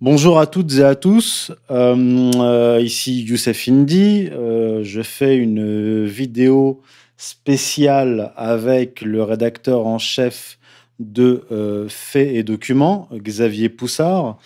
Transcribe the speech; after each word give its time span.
Bonjour 0.00 0.40
à 0.40 0.48
toutes 0.48 0.72
et 0.74 0.82
à 0.82 0.96
tous. 0.96 1.52
Euh, 1.70 2.30
euh, 2.34 2.80
ici 2.82 3.22
Youssef 3.22 3.68
Indy. 3.68 4.28
Euh, 4.32 4.82
je 4.82 5.02
fais 5.02 5.36
une 5.36 6.04
vidéo 6.04 6.82
spéciale 7.16 8.32
avec 8.36 9.02
le 9.02 9.22
rédacteur 9.22 9.86
en 9.86 9.98
chef 9.98 10.58
de 10.98 11.86
Faits 11.88 12.28
et 12.34 12.42
Documents, 12.42 13.08
Xavier 13.14 13.68
Poussard, 13.68 14.38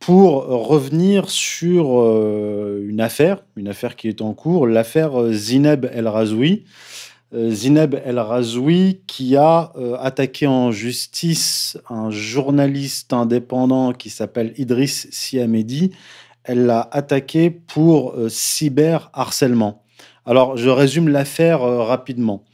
pour 0.00 0.46
revenir 0.46 1.30
sur 1.30 1.86
une 2.80 3.00
affaire, 3.00 3.44
une 3.56 3.68
affaire 3.68 3.96
qui 3.96 4.08
est 4.08 4.20
en 4.20 4.34
cours, 4.34 4.66
l'affaire 4.66 5.32
Zineb 5.32 5.86
El 5.92 6.08
Razoui. 6.08 6.64
Euh, 7.34 7.50
Zineb 7.50 7.94
El 8.04 8.18
Razoui 8.18 9.02
qui 9.06 9.36
a 9.36 9.72
euh, 9.76 9.96
attaqué 10.00 10.46
en 10.46 10.70
justice 10.72 11.76
un 11.90 12.10
journaliste 12.10 13.12
indépendant 13.12 13.92
qui 13.92 14.08
s'appelle 14.08 14.54
Idriss 14.56 15.08
Siamedi. 15.10 15.92
Elle 16.44 16.64
l'a 16.64 16.88
attaqué 16.90 17.50
pour 17.50 18.14
cyber 18.30 19.10
cyberharcèlement. 19.10 19.82
Alors, 20.28 20.58
je 20.58 20.68
résume 20.68 21.08
l'affaire 21.08 21.62
euh, 21.62 21.82
rapidement. 21.82 22.44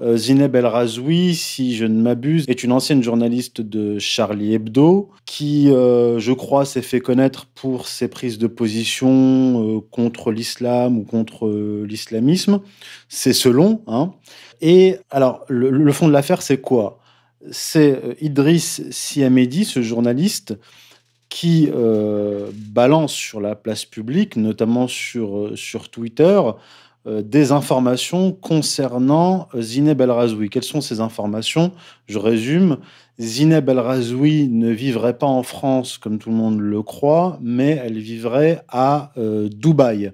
Zineb 0.00 0.56
El 0.56 0.66
Razoui, 0.66 1.34
si 1.34 1.76
je 1.76 1.84
ne 1.84 2.02
m'abuse, 2.02 2.44
est 2.48 2.64
une 2.64 2.72
ancienne 2.72 3.02
journaliste 3.02 3.60
de 3.60 3.98
Charlie 3.98 4.54
Hebdo 4.54 5.10
qui, 5.24 5.66
je 5.66 6.32
crois, 6.32 6.64
s'est 6.64 6.82
fait 6.82 7.00
connaître 7.00 7.46
pour 7.54 7.86
ses 7.86 8.08
prises 8.08 8.38
de 8.38 8.48
position 8.48 9.84
contre 9.92 10.32
l'islam 10.32 10.98
ou 10.98 11.04
contre 11.04 11.48
l'islamisme. 11.86 12.60
C'est 13.08 13.32
selon. 13.32 13.82
Hein. 13.86 14.14
Et 14.60 14.96
alors, 15.10 15.44
le, 15.48 15.92
fond 15.92 16.08
de 16.08 16.12
l'affaire, 16.12 16.40
c'est 16.40 16.60
quoi? 16.60 16.98
C'est 17.50 18.02
euh, 18.02 18.14
Idriss 18.22 18.82
Siamedi, 18.90 19.66
ce 19.66 19.82
journaliste, 19.82 20.58
qui 21.28 21.68
euh, 21.70 22.50
balance 22.54 23.12
sur 23.12 23.42
la 23.42 23.56
place 23.56 23.84
publique, 23.84 24.36
notamment 24.36 24.88
sur, 24.88 25.36
euh, 25.36 25.56
sur 25.56 25.90
Twitter, 25.90 26.40
des 27.06 27.52
informations 27.52 28.32
concernant 28.32 29.48
Zineb 29.58 30.00
El 30.00 30.10
Razoui. 30.10 30.48
Quelles 30.48 30.62
sont 30.62 30.80
ces 30.80 31.00
informations? 31.00 31.72
Je 32.06 32.18
résume. 32.18 32.78
Zineb 33.20 33.68
El 33.68 33.78
Razoui 33.78 34.48
ne 34.48 34.70
vivrait 34.70 35.18
pas 35.18 35.26
en 35.26 35.42
France 35.42 35.98
comme 35.98 36.18
tout 36.18 36.30
le 36.30 36.36
monde 36.36 36.60
le 36.60 36.82
croit, 36.82 37.38
mais 37.42 37.80
elle 37.84 37.98
vivrait 37.98 38.62
à 38.68 39.12
Dubaï 39.16 40.12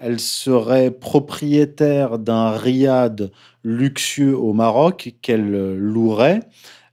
elle 0.00 0.18
serait 0.18 0.90
propriétaire 0.90 2.18
d'un 2.18 2.50
riad 2.50 3.30
luxueux 3.62 4.36
au 4.36 4.54
Maroc 4.54 5.14
qu'elle 5.20 5.76
louerait. 5.76 6.40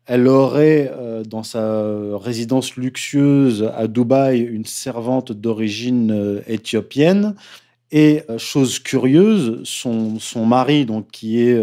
Elle 0.06 0.28
aurait 0.28 0.92
euh, 0.94 1.24
dans 1.24 1.44
sa 1.44 1.84
résidence 2.18 2.76
luxueuse 2.76 3.72
à 3.76 3.88
Dubaï 3.88 4.42
une 4.42 4.66
servante 4.66 5.32
d'origine 5.32 6.12
euh, 6.12 6.42
éthiopienne. 6.48 7.36
Et 7.92 8.24
euh, 8.30 8.38
chose 8.38 8.80
curieuse, 8.80 9.62
son, 9.64 10.46
mari, 10.46 10.86
donc, 10.86 11.10
qui 11.12 11.42
est 11.42 11.58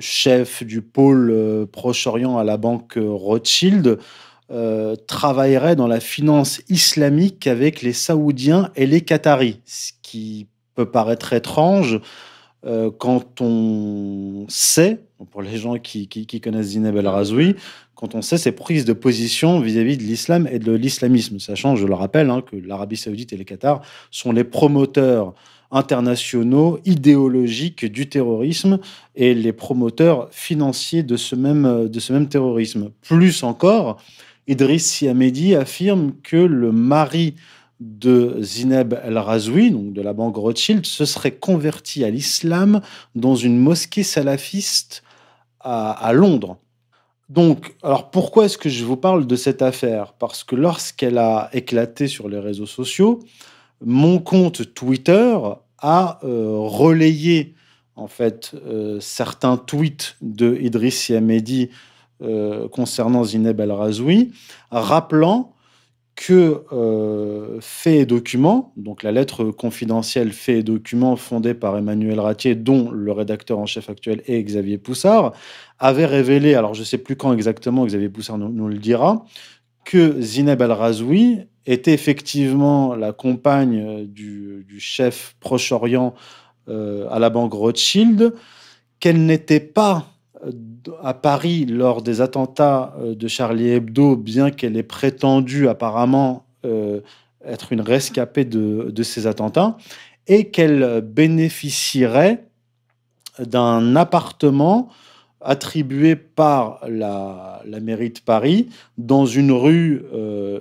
chef 0.00 0.62
du 0.62 0.82
pôle 0.82 1.66
Proche-Orient 1.72 2.36
à 2.36 2.44
la 2.44 2.56
banque 2.56 2.98
Rothschild, 2.98 3.98
euh, 4.52 4.96
travaillerait 5.06 5.76
dans 5.76 5.86
la 5.86 6.00
finance 6.00 6.60
islamique 6.68 7.46
avec 7.46 7.82
les 7.82 7.92
Saoudiens 7.92 8.72
et 8.74 8.84
les 8.84 9.02
Qataris, 9.02 9.60
ce 9.64 9.92
qui 10.02 10.48
peut 10.74 10.90
paraître 10.90 11.32
étrange 11.34 12.00
euh, 12.66 12.90
quand 12.96 13.40
on 13.40 14.44
sait, 14.48 15.00
pour 15.30 15.42
les 15.42 15.56
gens 15.56 15.78
qui, 15.78 16.08
connaissent 16.42 16.68
Zineb 16.68 16.96
El 16.96 17.08
Razoui, 17.08 17.56
quand 17.94 18.14
on 18.14 18.22
sait 18.22 18.38
ses 18.38 18.52
prises 18.52 18.84
de 18.84 18.92
position 18.92 19.60
vis-à-vis 19.60 19.96
de 19.96 20.02
l'islam 20.02 20.48
et 20.50 20.58
de 20.58 20.72
l'islamisme, 20.72 21.38
sachant, 21.38 21.76
je 21.76 21.86
le 21.86 21.94
rappelle, 21.94 22.30
hein, 22.30 22.42
que 22.42 22.56
l'Arabie 22.56 22.96
saoudite 22.96 23.32
et 23.32 23.36
les 23.36 23.44
Qatar 23.44 23.82
sont 24.10 24.32
les 24.32 24.44
promoteurs 24.44 25.34
internationaux, 25.70 26.80
idéologiques 26.84 27.84
du 27.84 28.08
terrorisme 28.08 28.80
et 29.14 29.34
les 29.34 29.52
promoteurs 29.52 30.28
financiers 30.32 31.02
de 31.02 31.16
ce 31.16 31.36
même, 31.36 31.88
de 31.88 32.00
ce 32.00 32.12
même 32.12 32.28
terrorisme. 32.28 32.90
Plus 33.02 33.42
encore, 33.42 34.02
Idriss 34.48 34.86
Siamedi 34.86 35.54
affirme 35.54 36.12
que 36.22 36.36
le 36.36 36.72
mari 36.72 37.34
de 37.80 38.36
Zineb 38.42 38.94
El 39.02 39.16
Razoui, 39.16 39.70
de 39.70 40.02
la 40.02 40.12
banque 40.12 40.36
Rothschild, 40.36 40.84
se 40.84 41.06
serait 41.06 41.32
converti 41.32 42.04
à 42.04 42.10
l'islam 42.10 42.82
dans 43.14 43.34
une 43.34 43.58
mosquée 43.58 44.02
salafiste 44.02 45.02
à, 45.60 46.12
Londres. 46.14 46.58
Donc, 47.28 47.74
alors 47.82 48.10
pourquoi 48.10 48.46
est-ce 48.46 48.58
que 48.58 48.68
je 48.68 48.84
vous 48.84 48.96
parle 48.96 49.26
de 49.26 49.36
cette 49.36 49.62
affaire? 49.62 50.14
Parce 50.18 50.42
que 50.42 50.56
lorsqu'elle 50.56 51.18
a 51.18 51.48
éclaté 51.52 52.06
sur 52.06 52.28
les 52.28 52.38
réseaux 52.38 52.66
sociaux, 52.66 53.20
mon 53.84 54.18
compte 54.18 54.74
Twitter 54.74 55.38
a 55.78 56.18
euh, 56.24 56.56
relayé 56.58 57.54
en 57.96 58.08
fait 58.08 58.52
euh, 58.54 58.98
certains 59.00 59.56
tweets 59.56 60.16
de 60.22 60.56
Idriss 60.60 60.98
Siamedi 60.98 61.70
euh, 62.22 62.68
concernant 62.68 63.24
Zineb 63.24 63.60
El 63.60 63.72
Razoui, 63.72 64.32
rappelant 64.70 65.54
que 66.16 66.64
euh, 66.72 67.58
Faits 67.60 68.00
et 68.00 68.06
Documents, 68.06 68.72
donc 68.76 69.02
la 69.02 69.12
lettre 69.12 69.44
confidentielle 69.46 70.32
Faits 70.32 70.56
et 70.56 70.62
Documents 70.62 71.16
fondée 71.16 71.54
par 71.54 71.76
Emmanuel 71.78 72.20
Ratier, 72.20 72.54
dont 72.54 72.90
le 72.90 73.12
rédacteur 73.12 73.58
en 73.58 73.66
chef 73.66 73.88
actuel 73.88 74.22
est 74.26 74.42
Xavier 74.42 74.78
Poussard, 74.78 75.32
avait 75.78 76.06
révélé, 76.06 76.54
alors 76.54 76.74
je 76.74 76.80
ne 76.80 76.84
sais 76.84 76.98
plus 76.98 77.16
quand 77.16 77.32
exactement, 77.32 77.86
Xavier 77.86 78.10
Poussard 78.10 78.38
nous, 78.38 78.68
le 78.68 78.78
dira, 78.78 79.24
que 79.84 80.20
Zineb 80.20 80.60
El 80.60 80.72
Razoui 80.72 81.38
était 81.66 81.94
effectivement 81.94 82.94
la 82.94 83.12
compagne 83.12 84.06
du, 84.06 84.66
chef 84.78 85.36
Proche-Orient 85.40 86.14
euh, 86.68 87.08
à 87.10 87.18
la 87.18 87.30
banque 87.30 87.54
Rothschild, 87.54 88.34
qu'elle 88.98 89.24
n'était 89.24 89.60
pas 89.60 90.06
à 91.02 91.14
Paris 91.14 91.66
lors 91.66 92.02
des 92.02 92.20
attentats 92.20 92.94
euh, 92.98 93.14
de 93.14 93.28
Charlie 93.28 93.70
Hebdo, 93.70 94.16
bien 94.16 94.50
qu'elle 94.50 94.76
ait 94.76 94.82
prétendu 94.82 95.68
apparemment 95.68 96.44
euh, 96.64 97.00
être 97.44 97.72
une 97.72 97.80
rescapée 97.80 98.44
de, 98.44 99.02
ces 99.02 99.26
attentats, 99.26 99.76
et 100.26 100.50
qu'elle 100.50 101.00
bénéficierait 101.00 102.44
d'un 103.38 103.96
appartement 103.96 104.90
attribué 105.40 106.16
par 106.16 106.80
la, 106.86 107.62
mairie 107.80 108.10
de 108.10 108.20
Paris 108.20 108.68
dans 108.98 109.24
une 109.24 109.52
rue 109.52 110.04
euh, 110.12 110.60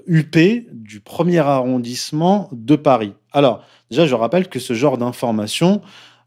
du 0.71 1.01
premier 1.01 1.39
arrondissement 1.39 2.49
de 2.53 2.77
Paris. 2.77 3.13
Alors, 3.33 3.61
déjà, 3.91 4.05
je 4.05 4.15
rappelle 4.15 4.47
que 4.47 4.59
ce 4.59 4.73
genre 4.73 4.97
d'information 4.97 5.81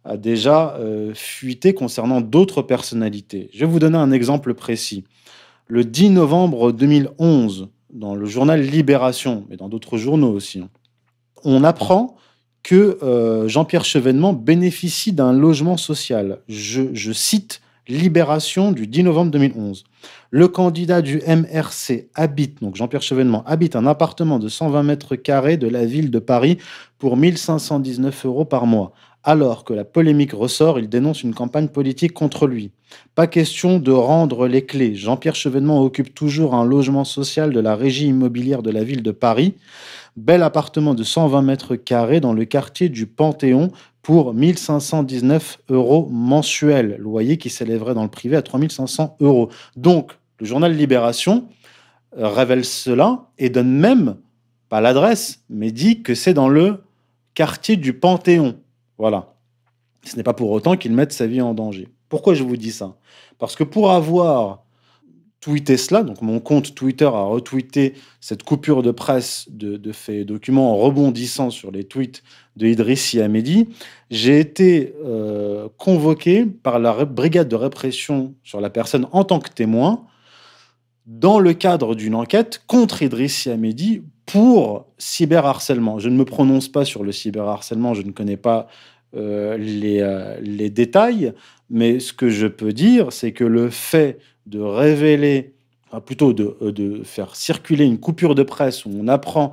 a 0.05 0.17
déjà 0.17 0.77
euh, 0.79 1.13
fuité 1.15 1.75
concernant 1.75 2.21
d'autres 2.21 2.63
personnalités. 2.63 3.51
Je 3.53 3.61
vais 3.61 3.71
vous 3.71 3.79
donner 3.79 3.99
un 3.99 4.11
exemple 4.11 4.55
précis. 4.55 5.05
Le 5.69 5.85
10 5.85 6.11
novembre 6.11 6.73
2011, 6.73 7.69
dans 7.93 8.15
le 8.15 8.27
journal 8.27 8.61
Libération, 8.61 9.47
mais 9.49 9.57
dans 9.57 9.69
d'autres 9.69 9.99
journaux 9.99 10.33
aussi, 10.33 10.63
on 11.45 11.65
apprend 11.65 12.17
que 12.63 12.99
euh, 13.03 13.49
Jean-Pierre 13.49 13.85
Chevènement 13.85 14.33
bénéficie 14.33 15.13
d'un 15.13 15.33
logement 15.33 15.77
social. 15.77 16.39
Je, 16.49 17.13
cite 17.13 17.61
Libération 17.89 18.71
du 18.71 18.87
10 18.87 19.03
novembre 19.03 19.33
2011. 19.33 19.85
Le 20.31 20.49
candidat 20.49 21.03
du 21.03 21.21
MRC 21.27 22.09
habite, 22.15 22.63
donc 22.63 22.77
Jean-Pierre 22.77 23.03
Chevènement, 23.03 23.43
habite 23.45 23.75
un 23.75 23.87
appartement 23.87 24.39
de 24.39 24.49
120 24.49 24.85
mètres 24.85 25.17
carrés 25.17 25.57
de 25.57 25.67
la 25.69 25.85
ville 25.85 26.11
de 26.11 26.21
Paris 26.21 26.59
pour 26.99 27.17
1519 27.17 28.27
euros 28.27 28.45
par 28.45 28.67
mois. 28.67 28.93
Alors 29.25 29.65
que 29.65 29.73
la 29.73 29.85
polémique 29.85 30.33
ressort, 30.33 30.81
il 30.81 30.89
dénonce 30.89 31.23
une 31.23 31.35
campagne 31.35 31.69
politique 31.69 32.13
contre 32.13 32.49
lui. 32.49 32.73
Pas 33.15 33.29
question 33.29 33.79
de 33.79 33.93
rendre 33.93 34.49
les 34.49 34.67
clés. 34.67 34.97
Jean-Pierre 34.97 35.37
Chevènement 35.37 35.81
occupe 35.81 36.13
toujours 36.13 36.55
un 36.55 36.65
logement 36.65 37.05
social 37.05 37.53
de 37.53 37.61
la 37.61 37.77
régie 37.77 38.09
immobilière 38.09 38.63
de 38.63 38.71
la 38.71 38.83
ville 38.83 39.03
de 39.03 39.13
Paris. 39.13 39.55
Bel 40.17 40.43
appartement 40.43 40.95
de 40.95 41.05
120 41.05 41.43
mètres 41.43 41.77
carrés 41.77 42.21
dans 42.21 42.33
le 42.33 42.45
quartier 42.45 42.89
du 42.89 43.07
Panthéon 43.07 43.71
pour 44.03 44.35
1519 44.35 45.61
euros 45.71 46.09
mensuels. 46.11 46.97
Loyer 46.99 47.39
qui 47.39 47.49
s'élèverait 47.49 47.95
dans 47.95 48.03
le 48.03 48.11
privé 48.11 48.37
à 48.37 48.43
3500 48.43 49.17
euros. 49.21 49.51
Donc, 49.77 50.19
le 50.41 50.47
journal 50.47 50.75
Libération 50.75 51.47
euh, 52.19 52.27
révèle 52.27 52.65
cela 52.65 53.29
et 53.39 53.51
donne 53.51 53.71
même, 53.71 54.17
pas 54.69 54.81
l'adresse, 54.81 55.45
mais 55.49 55.71
dit 55.71 56.03
que 56.03 56.17
c'est 56.17 56.35
dans 56.35 56.49
le 56.49 56.83
quartier 57.35 57.77
du 57.77 57.93
Panthéon. 57.93 58.57
Voilà. 58.99 59.35
Ce 60.05 60.17
n'est 60.17 60.23
pas 60.23 60.35
pour 60.35 60.51
autant 60.51 60.77
qu'il 60.77 60.93
mette 60.93 61.13
sa 61.13 61.27
vie 61.27 61.41
en 61.41 61.55
danger. 61.55 61.89
Pourquoi 62.09 62.35
je 62.35 62.43
vous 62.43 62.57
dis 62.57 62.73
ça? 62.73 62.97
Parce 63.39 63.57
que 63.57 63.65
pour 63.65 63.93
avoir 63.93 64.65
tweeté 65.41 65.77
cela, 65.77 66.05
donc 66.05 66.23
mon 66.23 66.39
compte 66.39 66.75
Twitter 66.75 67.05
a 67.05 67.25
retweeté 67.25 67.95
cette 68.21 68.45
coupure 68.45 68.83
de 68.83 68.93
presse 68.93 69.47
de, 69.51 69.93
faits 69.93 70.15
et 70.15 70.25
documents 70.25 70.73
en 70.73 70.77
rebondissant 70.77 71.51
sur 71.51 71.73
les 71.73 71.85
tweets 71.85 72.23
de 72.57 72.69
Idriss 72.69 73.13
Yamedi, 73.13 73.69
j'ai 74.11 74.39
été 74.39 74.95
euh, 75.05 75.69
convoqué 75.79 76.47
par 76.47 76.79
la 76.79 77.05
brigade 77.05 77.49
de 77.49 77.57
répression 77.57 78.35
sur 78.45 78.61
la 78.61 78.71
personne 78.71 79.09
en 79.11 79.25
tant 79.25 79.41
que 79.41 79.51
témoin 79.51 80.05
dans 81.07 81.39
le 81.39 81.53
cadre 81.53 81.95
d'une 81.95 82.15
enquête 82.15 82.63
contre 82.67 83.03
Idriss 83.03 83.47
Yamedi 83.47 84.03
pour 84.27 84.87
cyberharcèlement. 84.99 85.99
Je 85.99 86.09
ne 86.09 86.17
me 86.17 86.25
prononce 86.25 86.69
pas 86.69 86.85
sur 86.85 87.03
le 87.03 87.13
cyberharcèlement, 87.13 87.95
je 87.95 88.03
ne 88.03 88.13
connais 88.13 88.37
pas 88.37 88.69
euh, 89.15 89.57
les, 89.59 90.01
euh, 90.01 90.39
les, 90.41 90.71
détails, 90.71 91.35
mais 91.69 92.01
ce 92.01 92.13
que 92.13 92.31
je 92.31 92.47
peux 92.47 92.73
dire, 92.73 93.13
c'est 93.13 93.33
que 93.33 93.45
le 93.45 93.69
fait 93.69 94.19
de 94.47 94.61
révéler, 94.61 95.55
plutôt 96.07 96.33
de, 96.33 96.57
euh, 96.63 96.73
de, 96.73 97.03
faire 97.05 97.37
circuler 97.37 97.85
une 97.85 97.99
coupure 97.99 98.35
de 98.35 98.43
presse 98.43 98.87
où 98.87 98.91
on 98.95 99.09
apprend 99.09 99.53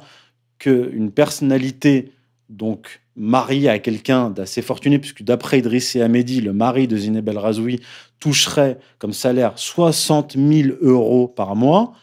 qu'une 0.60 1.12
personnalité, 1.12 2.14
donc 2.48 3.02
mariée 3.20 3.70
à 3.70 3.78
quelqu'un 3.78 4.32
d'assez 4.32 4.64
fortuné, 4.64 4.98
puisque 4.98 5.22
d'après 5.22 5.60
Idriss 5.60 5.96
et 5.96 6.02
Ahmedi, 6.02 6.42
le 6.42 6.54
mari 6.54 6.88
de 6.88 6.98
Zineb 6.98 7.30
El 7.30 7.38
Razoui 7.38 7.82
toucherait 8.20 8.80
comme 8.98 9.14
salaire 9.14 9.54
60 9.58 10.36
000 10.38 10.78
euros 10.82 11.28
par 11.28 11.56
mois, 11.56 11.94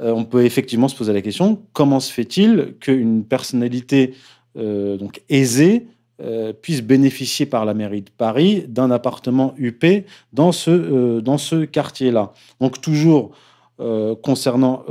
on 0.00 0.24
peut 0.24 0.44
effectivement 0.44 0.88
se 0.88 0.96
poser 0.96 1.12
la 1.12 1.22
question 1.22 1.62
comment 1.72 2.00
se 2.00 2.12
fait-il 2.12 2.74
qu'une 2.80 3.24
personnalité 3.24 4.14
donc 4.56 5.22
aisée 5.28 5.86
euh, 6.22 6.52
puisse 6.52 6.80
bénéficier 6.80 7.44
par 7.44 7.64
la 7.64 7.74
mairie 7.74 8.02
de 8.02 8.10
Paris 8.16 8.66
d'un 8.68 8.92
appartement 8.92 9.52
UP 9.58 9.84
dans 10.32 10.52
ce, 10.52 10.70
euh, 10.70 11.20
dans 11.20 11.38
ce 11.38 11.64
quartier-là? 11.64 12.32
Donc 12.60 12.80
toujours 12.80 13.32
euh, 13.80 14.14
concernant 14.14 14.84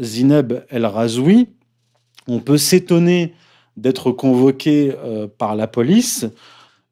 Zineb 0.00 0.52
El 0.70 0.86
Razoui, 0.86 1.48
on 2.28 2.38
peut 2.38 2.56
s'étonner 2.56 3.34
d'être 3.80 4.10
convoqué 4.12 4.92
par 5.38 5.56
la 5.56 5.66
police. 5.66 6.26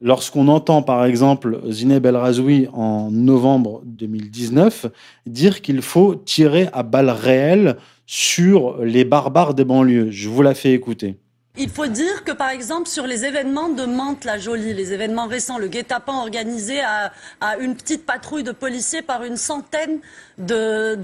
Lorsqu'on 0.00 0.49
entend 0.49 0.83
par 0.83 1.05
exemple 1.06 1.61
Zineb 1.71 2.05
El 2.05 2.17
Razoui 2.17 2.69
en 2.75 3.11
novembre 3.11 3.81
2019 3.87 4.87
dire 5.27 5.62
qu'il 5.62 5.81
faut 5.81 6.15
tirer 6.15 6.69
à 6.75 6.83
balles 6.83 7.11
réelles 7.11 7.77
sur 8.06 8.77
les 8.85 9.05
barbares 9.05 9.55
des 9.55 9.65
banlieues. 9.65 10.11
Je 10.11 10.29
vous 10.29 10.43
la 10.43 10.55
fais 10.55 10.73
écouter. 10.73 11.17
Il 11.59 11.71
faut 11.71 11.87
dire 11.87 12.23
que, 12.23 12.33
par 12.33 12.50
exemple, 12.50 12.87
sur 12.87 13.06
les 13.06 13.25
événements 13.25 13.71
de 13.71 13.87
Mantes-la-Jolie, 13.87 14.75
les 14.75 14.93
événements 14.93 15.27
récents, 15.27 15.56
le 15.56 15.69
guet-apens 15.69 16.21
organisé 16.21 16.81
à, 16.83 17.12
une 17.59 17.75
petite 17.75 18.05
patrouille 18.05 18.43
de 18.43 18.53
policiers 18.53 19.00
par 19.00 19.25
une 19.25 19.38
centaine 19.38 20.00
de, 20.38 20.99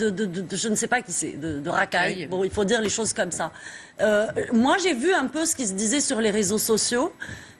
je 0.53 0.69
ne 0.69 0.75
sais 0.75 0.89
pas 0.89 1.03
qui 1.03 1.13
c'est, 1.13 1.33
de, 1.33 1.69
racailles. 1.69 2.27
Bon, 2.27 2.45
il 2.45 2.51
faut 2.51 2.65
dire 2.65 2.81
les 2.81 2.91
choses 2.91 3.13
comme 3.13 3.33
ça. 3.33 3.51
Euh, 4.01 4.27
moi, 4.53 4.77
j'ai 4.83 4.95
vu 4.95 5.13
un 5.13 5.27
peu 5.27 5.45
ce 5.47 5.57
qui 5.57 5.67
se 5.67 5.73
disait 5.73 6.01
sur 6.01 6.21
les 6.21 6.31
réseaux 6.31 6.59
sociaux 6.59 7.13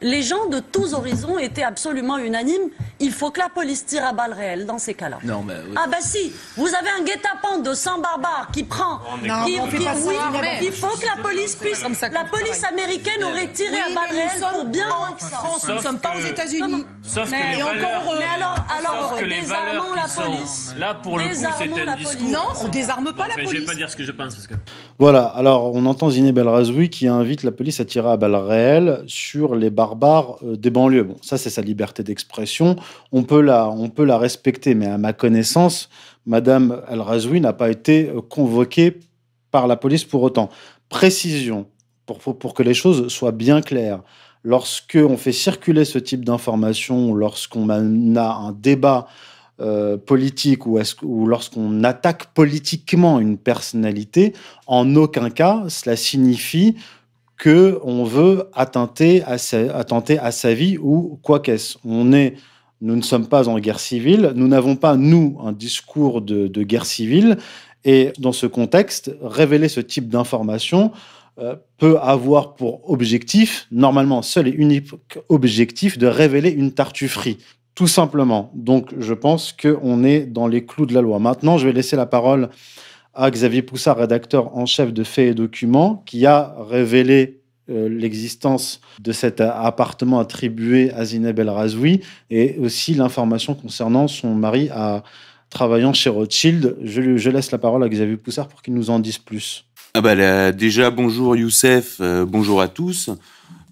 les 0.03 0.23
gens 0.23 0.47
de 0.47 0.59
tous 0.59 0.95
horizons 0.95 1.39
étaient 1.39 1.63
absolument 1.63 2.19
unanimes. 2.19 2.71
Il 3.01 3.13
faut 3.13 3.31
que 3.31 3.41
la 3.41 3.49
police 3.49 3.87
tire 3.87 4.05
à 4.05 4.13
balles 4.13 4.33
réelles 4.33 4.67
dans 4.67 4.79
ces 4.79 4.95
cas-là. 4.95 5.19
Non, 5.25 5.43
mais 5.43 5.55
Ah 5.77 5.87
bah 5.89 5.99
si, 6.01 6.33
vous 6.57 6.67
avez 6.67 6.91
un 7.01 7.05
guet-apens 7.05 7.59
de 7.59 7.73
100 7.73 8.01
barbares 8.01 8.49
qui 8.53 8.65
prend... 8.65 9.01
Non, 9.23 9.45
qui, 9.45 9.59
on 9.61 9.67
fait 9.69 9.79
pas 9.79 9.95
oui, 10.05 10.15
ça, 10.17 10.41
il 10.61 10.73
faut 10.73 10.97
que 10.97 11.07
la 11.07 11.23
police 11.23 11.55
puisse... 11.55 11.83
La 12.13 12.25
police 12.25 12.65
américaine 12.65 13.25
aurait 13.25 13.49
tiré 13.53 13.77
à 13.79 13.95
balles 13.95 14.11
réelles 14.11 14.41
pour 14.53 14.65
bien... 14.67 14.89
En 14.91 15.17
France, 15.17 15.67
nous 15.69 15.75
ne 15.75 15.81
sommes 15.81 15.99
pas 16.01 16.15
aux 16.17 16.27
États-Unis. 16.27 16.85
Sauf 17.03 17.27
que 17.27 17.31
Mais, 17.31 17.57
les 17.57 17.63
valeurs, 17.63 18.03
mais 18.19 18.25
alors, 18.37 18.67
alors 18.79 19.17
que 19.17 19.25
désarmons 19.25 19.95
la 19.95 20.03
qui 20.03 20.11
sont- 20.11 20.23
police. 20.23 20.75
Là, 20.79 20.95
pour 20.95 21.19
le 21.19 21.25
coup, 21.25 21.35
Désarmons 21.67 21.85
la 21.85 21.97
police. 21.97 22.33
Non, 22.33 22.39
on 22.65 22.69
désarme 22.69 23.13
pas 23.17 23.29
la 23.29 23.35
Enfin, 23.35 23.43
je 23.45 23.49
vais 23.49 23.55
police. 23.55 23.65
pas 23.67 23.75
dire 23.75 23.91
ce 23.91 23.97
que 23.97 24.05
je 24.05 24.13
pense 24.13 24.35
parce 24.35 24.47
que. 24.47 24.55
Voilà, 24.99 25.25
alors 25.25 25.75
on 25.75 25.85
entend 25.87 26.11
Zineb 26.11 26.37
El 26.39 26.49
Razoui 26.49 26.91
qui 26.91 27.07
invite 27.09 27.43
la 27.43 27.53
police 27.53 27.81
à 27.81 27.85
tirer 27.85 28.11
à 28.11 28.17
balles 28.17 28.35
réelles 28.35 29.03
sur 29.07 29.55
les 29.55 29.71
barbares 29.71 30.37
euh, 30.45 30.57
des 30.57 30.71
banlieues. 30.71 31.05
Bon, 31.05 31.17
ça 31.23 31.39
c'est 31.39 31.51
sa 31.51 31.63
liberté 31.63 32.03
d'expression, 32.03 32.77
on, 33.13 33.23
peut 33.23 33.41
la, 33.41 33.69
on 33.69 33.89
peut 33.89 34.05
la 34.05 34.19
respecter, 34.19 34.75
mais 34.75 34.87
à 34.87 34.99
ma 34.99 35.13
connaissance, 35.13 35.89
Madame 36.27 36.83
El 36.89 37.01
Razoui 37.01 37.41
n'a 37.41 37.53
pas 37.53 37.71
été 37.71 38.09
euh, 38.09 38.21
convoquée 38.21 38.99
par 39.51 39.67
la 39.67 39.77
police 39.77 40.05
pour 40.05 40.23
autant. 40.23 40.49
Précision, 40.89 41.67
pour, 42.07 42.19
pour, 42.19 42.39
pour 42.39 42.55
que 42.55 42.63
les 42.63 42.75
choses 42.75 43.09
soient 43.09 43.33
bien 43.33 43.61
claires. 43.63 44.01
Lorsque 44.45 44.99
on 45.01 45.17
fait 45.17 45.33
circuler 45.33 45.85
ce 45.85 45.99
type 45.99 46.25
d'informations, 46.25 47.15
lorsqu'on 47.15 47.69
a 47.69 47.77
un 47.77 48.53
débat 48.53 49.07
euh, 49.63 49.97
politique 49.97 50.67
ou, 50.67 51.27
lorsqu'on 51.27 51.85
attaque 51.85 52.35
politiquement 52.35 53.21
une 53.21 53.39
personnalité, 53.39 54.33
en 54.67 54.97
aucun 54.97 55.31
cas 55.31 55.65
cela 55.69 55.97
signifie 55.97 56.77
que 57.37 57.79
on 57.83 58.05
veut 58.05 58.49
attenter 58.55 59.23
à 59.25 59.39
sa, 59.39 60.55
vie 60.55 60.79
ou 60.79 61.19
quoi 61.23 61.41
qu'est-ce. 61.41 61.79
On 61.85 62.05
nous 62.05 62.97
ne 62.97 63.03
sommes 63.03 63.29
pas 63.29 63.49
en 63.49 63.59
guerre 63.59 63.81
civile, 63.81 64.33
nous 64.35 64.49
n'avons 64.49 64.77
pas 64.77 64.97
nous 64.97 65.39
un 65.45 65.53
discours 65.53 66.21
de, 66.21 66.49
de 66.49 66.63
guerre 66.63 66.87
civile, 66.87 67.39
et 67.85 68.13
dans 68.19 68.33
ce 68.33 68.47
contexte, 68.47 69.15
révéler 69.23 69.69
ce 69.69 69.81
type 69.81 70.09
d'information 70.09 70.93
euh, 71.39 71.57
peut 71.79 71.99
avoir 71.99 72.55
pour 72.55 72.91
objectif, 72.91 73.67
normalement 73.71 74.21
seul 74.21 74.49
et 74.49 74.51
unique 74.51 74.91
objectif, 75.31 75.97
de 75.97 76.07
révéler 76.07 76.51
une 76.51 76.73
tartufferie. 76.73 77.39
Tout 77.75 77.87
simplement. 77.87 78.51
Donc, 78.55 78.93
je 78.99 79.15
pense 79.15 79.53
qu'on 79.53 80.05
est 80.05 80.21
dans 80.21 80.47
les 80.47 80.65
clous 80.65 80.87
de 80.87 80.95
la 80.95 81.01
loi. 81.01 81.19
Maintenant, 81.19 81.57
je 81.57 81.67
vais 81.67 81.73
laisser 81.73 81.97
la 81.97 82.07
parole 82.07 82.51
à 83.15 83.31
Xavier 83.31 83.63
Poussard, 83.63 83.99
rédacteur 83.99 84.57
en 84.57 84.67
chef 84.67 84.93
de 84.93 85.05
Faits 85.05 85.31
et 85.31 85.35
Documents, 85.35 86.03
qui 86.07 86.27
a 86.27 86.55
révélé 86.69 87.41
euh, 87.71 87.89
l'existence 87.89 88.81
de 89.01 89.13
cet 89.13 89.41
appartement 89.41 90.19
attribué 90.19 90.91
à 90.93 91.05
Zineb 91.05 91.39
El 91.39 91.49
Razoui 91.49 92.01
et 92.29 92.57
aussi 92.59 92.95
l'information 92.95 93.55
concernant 93.55 94.09
son 94.09 94.35
mari 94.35 94.69
à, 94.71 95.03
travaillant 95.49 95.93
chez 95.93 96.11
Rothschild. 96.11 96.77
Je, 96.83 97.31
laisse 97.31 97.53
la 97.53 97.59
parole 97.59 97.85
à 97.85 97.89
Xavier 97.89 98.17
Poussard 98.17 98.49
pour 98.49 98.63
qu'il 98.63 98.75
nous 98.75 98.91
en 98.91 98.99
dise 98.99 99.19
plus. 99.19 99.65
Ah 99.95 100.01
bah 100.01 100.53
déjà 100.53 100.91
bonjour 100.91 101.37
Youssef, 101.37 101.99
euh, 102.01 102.25
bonjour 102.27 102.61
à 102.61 102.69
tous. 102.69 103.11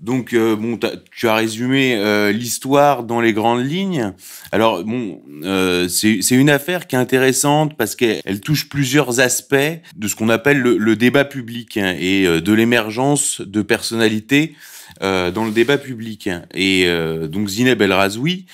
Donc 0.01 0.33
euh, 0.33 0.57
bon, 0.57 0.79
t'as- 0.79 0.93
tu 1.13 1.29
as 1.29 1.35
résumé 1.35 1.95
euh, 1.97 2.33
l'histoire 2.33 3.05
dans 3.05 3.21
les 3.21 3.35
grandes 3.35 3.65
lignes. 3.65 4.13
Alors 4.51 4.83
bon, 4.83 5.21
euh, 5.45 5.89
c'est 5.89 6.21
une 6.31 6.49
affaire 6.49 6.87
qui 6.87 6.97
est 6.97 6.99
intéressante 6.99 7.77
parce 7.77 7.97
qu'elle 7.97 8.23
elle 8.25 8.41
touche 8.41 8.69
plusieurs 8.71 9.21
aspects 9.21 9.55
de 9.97 10.09
ce 10.09 10.17
qu'on 10.17 10.31
appelle 10.31 10.59
le, 10.61 10.79
le 10.79 10.97
débat 10.97 11.25
public 11.27 11.77
hein, 11.77 11.95
et 12.01 12.27
euh, 12.27 12.41
de 12.41 12.53
l'émergence 12.55 13.43
de 13.43 13.61
personnalités 13.61 14.55
euh, 15.03 15.31
dans 15.31 15.45
le 15.45 15.51
débat 15.53 15.77
public. 15.77 16.31
Et 16.55 16.85
euh, 16.87 17.29
donc 17.29 17.49
Zineb 17.49 17.83
El 17.83 17.93
Razoui, 17.93 18.47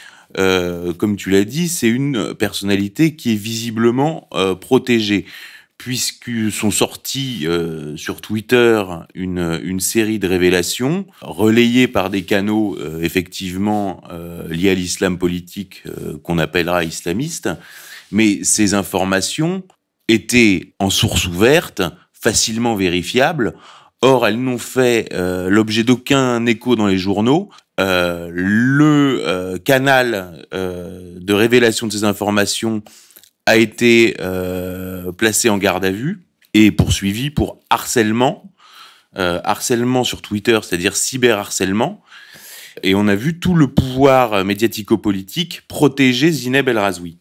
comme 0.99 1.17
tu 1.17 1.31
l'as 1.31 1.45
dit, 1.45 1.69
c'est 1.69 1.89
une 1.89 2.35
personnalité 2.35 3.15
qui 3.17 3.33
est 3.33 3.37
visiblement 3.37 4.29
protégée 4.61 5.25
puisque 5.78 6.50
sont 6.50 6.70
sorties 6.70 7.46
euh, 7.46 7.96
sur 7.96 8.20
Twitter 8.20 8.82
une, 9.14 9.61
une 9.62 9.81
série 9.81 10.19
de 10.19 10.26
révélations 10.26 11.06
relayées 11.21 11.88
par 11.88 12.11
des 12.11 12.23
canaux 12.23 12.76
euh, 12.78 13.00
effectivement 13.02 14.02
euh, 14.11 14.49
liés 14.49 14.71
à 14.71 14.75
l'islam 14.75 15.18
politique 15.18 15.83
euh, 15.87 16.18
qu'on 16.23 16.38
appellera 16.38 16.85
islamiste, 16.85 17.50
mais 18.11 18.42
ces 18.42 18.75
informations 18.75 19.62
étaient 20.09 20.73
en 20.78 20.90
source 20.90 21.26
ouverte, 21.26 21.83
facilement 22.12 22.75
vérifiables. 22.75 23.54
Or, 24.02 24.26
elles 24.26 24.40
n'ont 24.40 24.59
fait 24.59 25.09
euh, 25.12 25.49
l'objet 25.49 25.83
d'aucun 25.83 26.45
écho 26.47 26.76
dans 26.76 26.87
les 26.87 26.99
journaux. 26.99 27.50
Euh, 27.78 28.30
le 28.33 29.59
canal 29.64 30.47
de 30.52 31.33
révélation 31.33 31.87
de 31.87 31.92
ces 31.92 32.04
informations 32.04 32.83
a 33.47 33.57
été 33.57 34.17
euh, 34.21 35.12
placé 35.12 35.49
en 35.49 35.59
garde 35.59 35.85
à 35.85 35.91
vue 35.91 36.26
et 36.53 36.71
poursuivi 36.73 37.31
pour 37.31 37.61
harcèlement, 37.71 38.53
euh, 39.17 39.41
harcèlement 39.45 40.05
sur 40.05 40.21
Twitter, 40.21 40.59
c'est-à-dire 40.62 40.97
cyberharcèlement. 40.97 42.03
Et 42.83 42.95
on 42.95 43.09
a 43.09 43.15
vu 43.15 43.38
tout 43.38 43.55
le 43.55 43.69
pouvoir 43.69 44.33
euh, 44.33 44.45
médiatico-politique 44.45 45.62
protéger 45.69 46.31
Zineb 46.31 46.69
El 46.69 46.79
Razoui. 46.79 47.19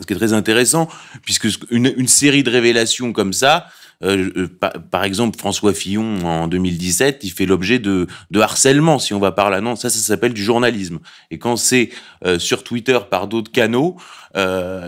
Ce 0.00 0.06
qui 0.06 0.12
est 0.12 0.16
très 0.16 0.34
intéressant, 0.34 0.88
puisque 1.22 1.48
une 1.70 2.06
série 2.06 2.42
de 2.42 2.50
révélations 2.50 3.14
comme 3.14 3.32
ça, 3.32 3.66
euh, 4.02 4.30
euh, 4.36 4.48
par, 4.90 5.04
exemple 5.04 5.38
François 5.38 5.72
Fillon 5.72 6.18
en 6.24 6.48
2017, 6.48 7.20
il 7.22 7.30
fait 7.30 7.46
l'objet 7.46 7.78
de, 7.78 8.06
harcèlement, 8.34 8.98
si 8.98 9.14
on 9.14 9.18
va 9.18 9.32
par 9.32 9.50
là. 9.50 9.60
Non, 9.60 9.76
ça, 9.76 9.88
ça 9.88 9.98
s'appelle 9.98 10.34
du 10.34 10.42
journalisme. 10.42 10.98
Et 11.30 11.38
quand 11.38 11.56
c'est 11.56 11.90
euh, 12.24 12.38
sur 12.38 12.62
Twitter 12.62 12.98
par 13.10 13.26
d'autres 13.26 13.50
canaux, 13.50 13.96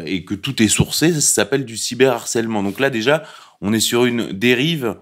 et 0.05 0.27
que 0.27 0.35
tout 0.35 0.63
est 0.63 0.69
sourcé, 0.69 1.11
ça 1.15 1.21
s'appelle 1.23 1.65
du 1.65 1.79
cyberharcèlement. 1.79 2.63
Donc 2.63 2.81
là, 2.81 2.91
déjà, 2.91 3.23
on 3.63 3.73
est 3.73 3.81
sur 3.81 4.05
une 4.05 4.31
dérive 4.31 4.97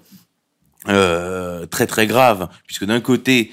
très 0.85 1.87
très 1.89 2.07
grave, 2.07 2.49
puisque 2.65 2.85
d'un 2.85 3.01
côté, 3.01 3.51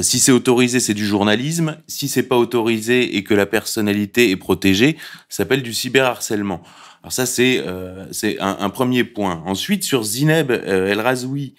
si 0.00 0.20
c'est 0.20 0.30
autorisé, 0.30 0.78
c'est 0.78 0.94
du 0.94 1.04
journalisme. 1.04 1.76
Si 1.88 2.06
c'est 2.06 2.22
pas 2.22 2.36
autorisé 2.36 3.16
et 3.16 3.24
que 3.24 3.34
la 3.34 3.46
personnalité 3.46 4.30
est 4.30 4.36
protégée, 4.36 4.96
ça 5.28 5.38
s'appelle 5.38 5.64
du 5.64 5.74
cyberharcèlement. 5.74 6.62
Alors 7.08 7.14
ça, 7.14 7.24
c'est 7.24 7.62
euh, 7.66 8.04
un, 8.38 8.68
premier 8.68 9.02
point. 9.02 9.42
Ensuite, 9.46 9.82
sur 9.82 10.02
Zineb 10.02 10.50
euh, 10.50 10.92
El 10.92 11.00
Razoui, 11.00 11.54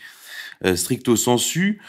euh, 0.64 0.76
stricto 0.76 1.16
sensu, 1.16 1.82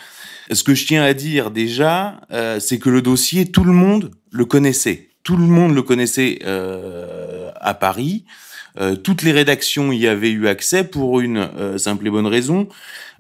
ce 0.51 0.65
que 0.65 0.75
je 0.75 0.87
tiens 0.87 1.03
à 1.03 1.13
dire 1.13 1.51
déjà, 1.51 2.23
c'est 2.59 2.79
que 2.79 2.89
le 2.89 3.03
dossier, 3.03 3.53
tout 3.53 3.63
le 3.63 3.73
monde 3.73 4.13
le 4.31 4.47
connaissait. 4.47 5.11
Tout 5.25 5.37
le 5.37 5.45
monde 5.45 5.75
le 5.75 5.83
connaissait 5.83 6.39
à 6.43 7.75
Paris. 7.75 8.25
toutes 9.05 9.23
les 9.23 9.33
rédactions 9.33 9.93
y 9.93 10.07
avaient 10.07 10.31
eu 10.31 10.49
accès 10.49 10.83
pour 10.83 11.21
une 11.21 11.79
simple 11.79 12.07
et 12.07 12.11
bonne 12.11 12.27
raison, 12.27 12.67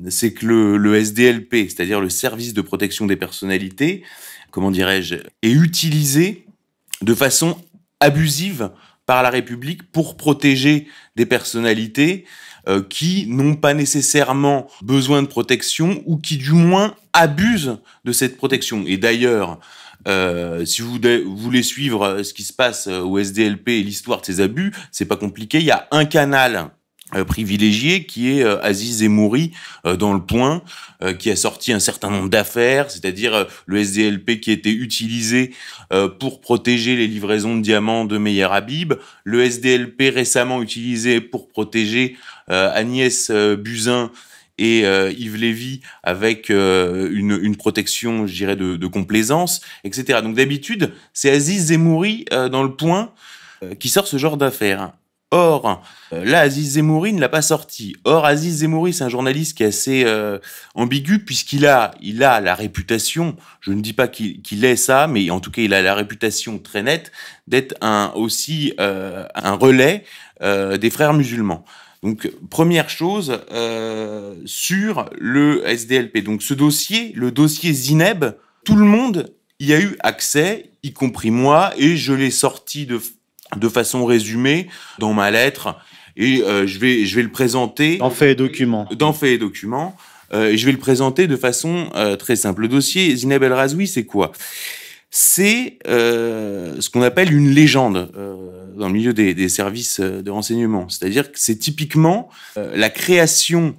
c'est 0.09 0.33
que 0.33 0.47
le, 0.47 0.77
le 0.79 0.97
SDLP, 0.97 1.69
c'est-à-dire 1.69 2.01
le 2.01 2.09
service 2.09 2.55
de 2.55 2.63
protection 2.63 3.07
des 3.07 3.17
personnalités, 3.17 4.03
comment 4.51 4.71
dirais-je, 4.71 5.17
est 5.43 5.53
utilisé 5.53 6.47
de 7.03 7.15
façon 7.15 7.59
abusive 8.01 8.71
par 9.11 9.25
la 9.25 9.31
République 9.31 9.91
pour 9.91 10.17
protéger 10.17 10.87
des 11.17 11.27
personnalités 11.27 12.27
euh, 12.69 12.81
qui 12.81 13.27
n'ont 13.27 13.57
pas 13.57 13.75
nécessairement 13.75 14.69
besoin 14.83 15.21
de 15.23 15.27
protection 15.27 16.01
ou 16.07 16.17
qui 16.17 16.37
du 16.37 16.53
moins 16.53 16.95
abusent 17.13 17.79
de 18.05 18.13
cette 18.13 18.37
protection. 18.37 18.85
Et 18.87 18.99
d'ailleurs, 18.99 19.59
euh, 20.07 20.65
si 20.65 20.83
vous 20.83 21.01
voulez 21.35 21.65
suivre 21.65 22.23
ce 22.23 22.33
qui 22.33 22.45
se 22.45 22.53
passe 22.53 22.87
au 22.87 23.19
SDLP 23.19 23.71
et 23.71 23.83
l'histoire 23.83 24.21
de 24.21 24.27
ces 24.27 24.41
abus, 24.41 24.73
c'est 24.93 25.07
pas 25.07 25.17
compliqué. 25.17 25.59
Il 25.59 25.65
y 25.65 25.73
a 25.73 25.89
un 25.91 26.05
canal 26.05 26.71
euh, 27.17 27.25
privilégié 27.25 28.05
qui 28.05 28.31
est 28.31 28.45
euh, 28.45 28.63
Aziz 28.63 28.99
Zemouri 28.99 29.51
euh, 29.85 29.97
dans 29.97 30.15
le 30.15 30.21
point 30.21 30.63
qui 31.19 31.31
a 31.31 31.37
sorti 31.37 31.73
un 31.73 31.81
certain 31.81 32.11
nombre 32.11 32.29
d'affaires 32.29 32.91
c'est-à-dire 32.91 33.47
le 33.65 33.79
SDLP 33.79 34.39
qui 34.39 34.53
était 34.53 34.71
utilisé 34.71 35.55
pour 36.19 36.43
protéger 36.43 36.95
les 36.95 37.07
livraisons 37.07 37.57
de 37.57 37.63
diamants 37.63 38.05
de 38.05 38.19
Meyer 38.19 38.49
Habib 38.51 38.93
le 39.25 39.43
SDLP 39.43 40.13
récemment 40.15 40.61
utilisé 40.61 41.23
pour 41.23 41.49
protéger 41.49 42.19
Agnès 42.49 43.31
Buzyn 43.31 44.11
et 44.59 44.81
Yves 44.83 45.37
Lévy 45.37 45.81
avec 46.03 46.51
une, 46.51 47.39
une, 47.43 47.57
protection, 47.57 48.27
je 48.27 48.35
dirais, 48.35 48.57
de, 48.57 48.77
de 48.77 48.87
complaisance, 48.87 49.63
etc. 49.85 50.21
Donc 50.23 50.37
d'habitude, 50.37 50.93
c'est 51.15 51.31
Aziz 51.31 51.69
Zemouri 51.69 52.27
dans 52.31 52.63
le 52.63 52.75
point 52.75 53.15
qui 53.79 53.89
sort 53.89 54.07
ce 54.07 54.19
genre 54.19 54.37
d'affaires. 54.37 54.93
Or, 55.33 55.81
euh, 56.13 56.25
là, 56.25 56.41
Aziz 56.41 56.73
Zemouri 56.73 57.13
ne 57.13 57.21
l'a 57.21 57.29
pas 57.29 57.43
sorti. 57.43 57.95
Or, 58.03 58.27
Aziz 58.27 58.59
Zemouri, 58.59 58.93
c'est 58.93 59.05
un 59.05 59.09
journaliste 59.09 59.57
qui 59.57 59.63
est 59.63 59.67
assez 59.67 60.03
euh, 60.05 60.39
ambigu 60.75 61.21
puisqu'il 61.21 61.67
a, 61.67 61.93
il 62.01 62.25
a 62.25 62.41
la 62.41 62.57
réputation, 62.57 63.37
je 63.61 63.71
ne 63.71 63.81
dis 63.81 63.93
pas 63.93 64.09
qu'il 64.09 64.65
est 64.65 64.77
ça, 64.77 65.07
mais 65.07 65.31
en 65.31 65.39
tout 65.39 65.53
cas, 65.53 65.63
il 65.63 65.73
a 65.73 65.83
la 65.83 65.95
réputation 65.95 66.59
très 66.59 66.83
nette 66.83 67.13
d'être 67.47 67.77
un, 67.81 68.13
aussi 68.17 68.75
euh, 68.81 69.25
un 69.35 69.53
relais 69.53 70.05
des 70.43 70.89
frères 70.89 71.13
musulmans. 71.13 71.67
Donc, 72.03 72.33
première 72.49 72.89
chose 72.89 73.41
sur 74.47 75.11
le 75.19 75.69
SDLP. 75.69 76.25
Donc, 76.25 76.43
ce 76.43 76.55
dossier, 76.55 77.13
le 77.15 77.31
dossier 77.31 77.75
Zineb, 77.75 78.25
tout 78.65 78.75
le 78.75 78.87
monde 78.87 79.35
y 79.61 79.75
a 79.75 79.79
eu 79.79 79.97
accès, 80.01 80.71
y 80.83 80.95
compris 80.95 81.31
moi, 81.31 81.75
et 81.77 81.99
je 81.99 82.15
l'ai 82.15 82.31
sorti 82.31 82.87
de 82.87 82.99
de 83.57 83.69
façon 83.69 84.05
résumée 84.05 84.69
dans 84.99 85.13
ma 85.13 85.31
lettre 85.31 85.77
et 86.17 86.43
euh, 86.43 86.67
je 86.67 86.79
vais 86.79 87.05
je 87.07 87.17
vais 87.17 87.23
le 87.23 87.31
présenter 87.31 87.99
dans 87.99 88.11
fait 88.11 88.33
et 88.33 88.35
documents 88.35 88.89
dans 88.97 89.13
fait 89.13 89.35
et 89.35 89.39
documents 89.39 89.97
euh, 90.33 90.51
et 90.51 90.59
je 90.59 90.67
vais 90.67 90.73
le 90.73 90.79
présenter 90.79 91.27
de 91.27 91.37
façon 91.37 91.91
euh, 91.97 92.17
très 92.17 92.37
simple. 92.37 92.63
Le 92.63 92.69
dossier 92.69 93.15
Zineb 93.17 93.43
El 93.43 93.53
Razoui 93.53 93.89
c'est 93.89 94.05
quoi? 94.05 94.33
C'est 95.13 95.79
ce 95.85 96.89
qu'on 96.89 97.03
appelle 97.03 97.33
une 97.33 97.51
légende 97.51 98.13
dans 98.77 98.87
le 98.87 98.93
milieu 98.93 99.13
des, 99.13 99.35
des 99.35 99.49
services 99.49 99.99
de 99.99 100.31
renseignement. 100.31 100.89
C'est-à-dire 100.89 101.33
que 101.33 101.39
c'est 101.41 101.57
typiquement 101.57 102.31
la 102.55 102.91
création 102.91 103.75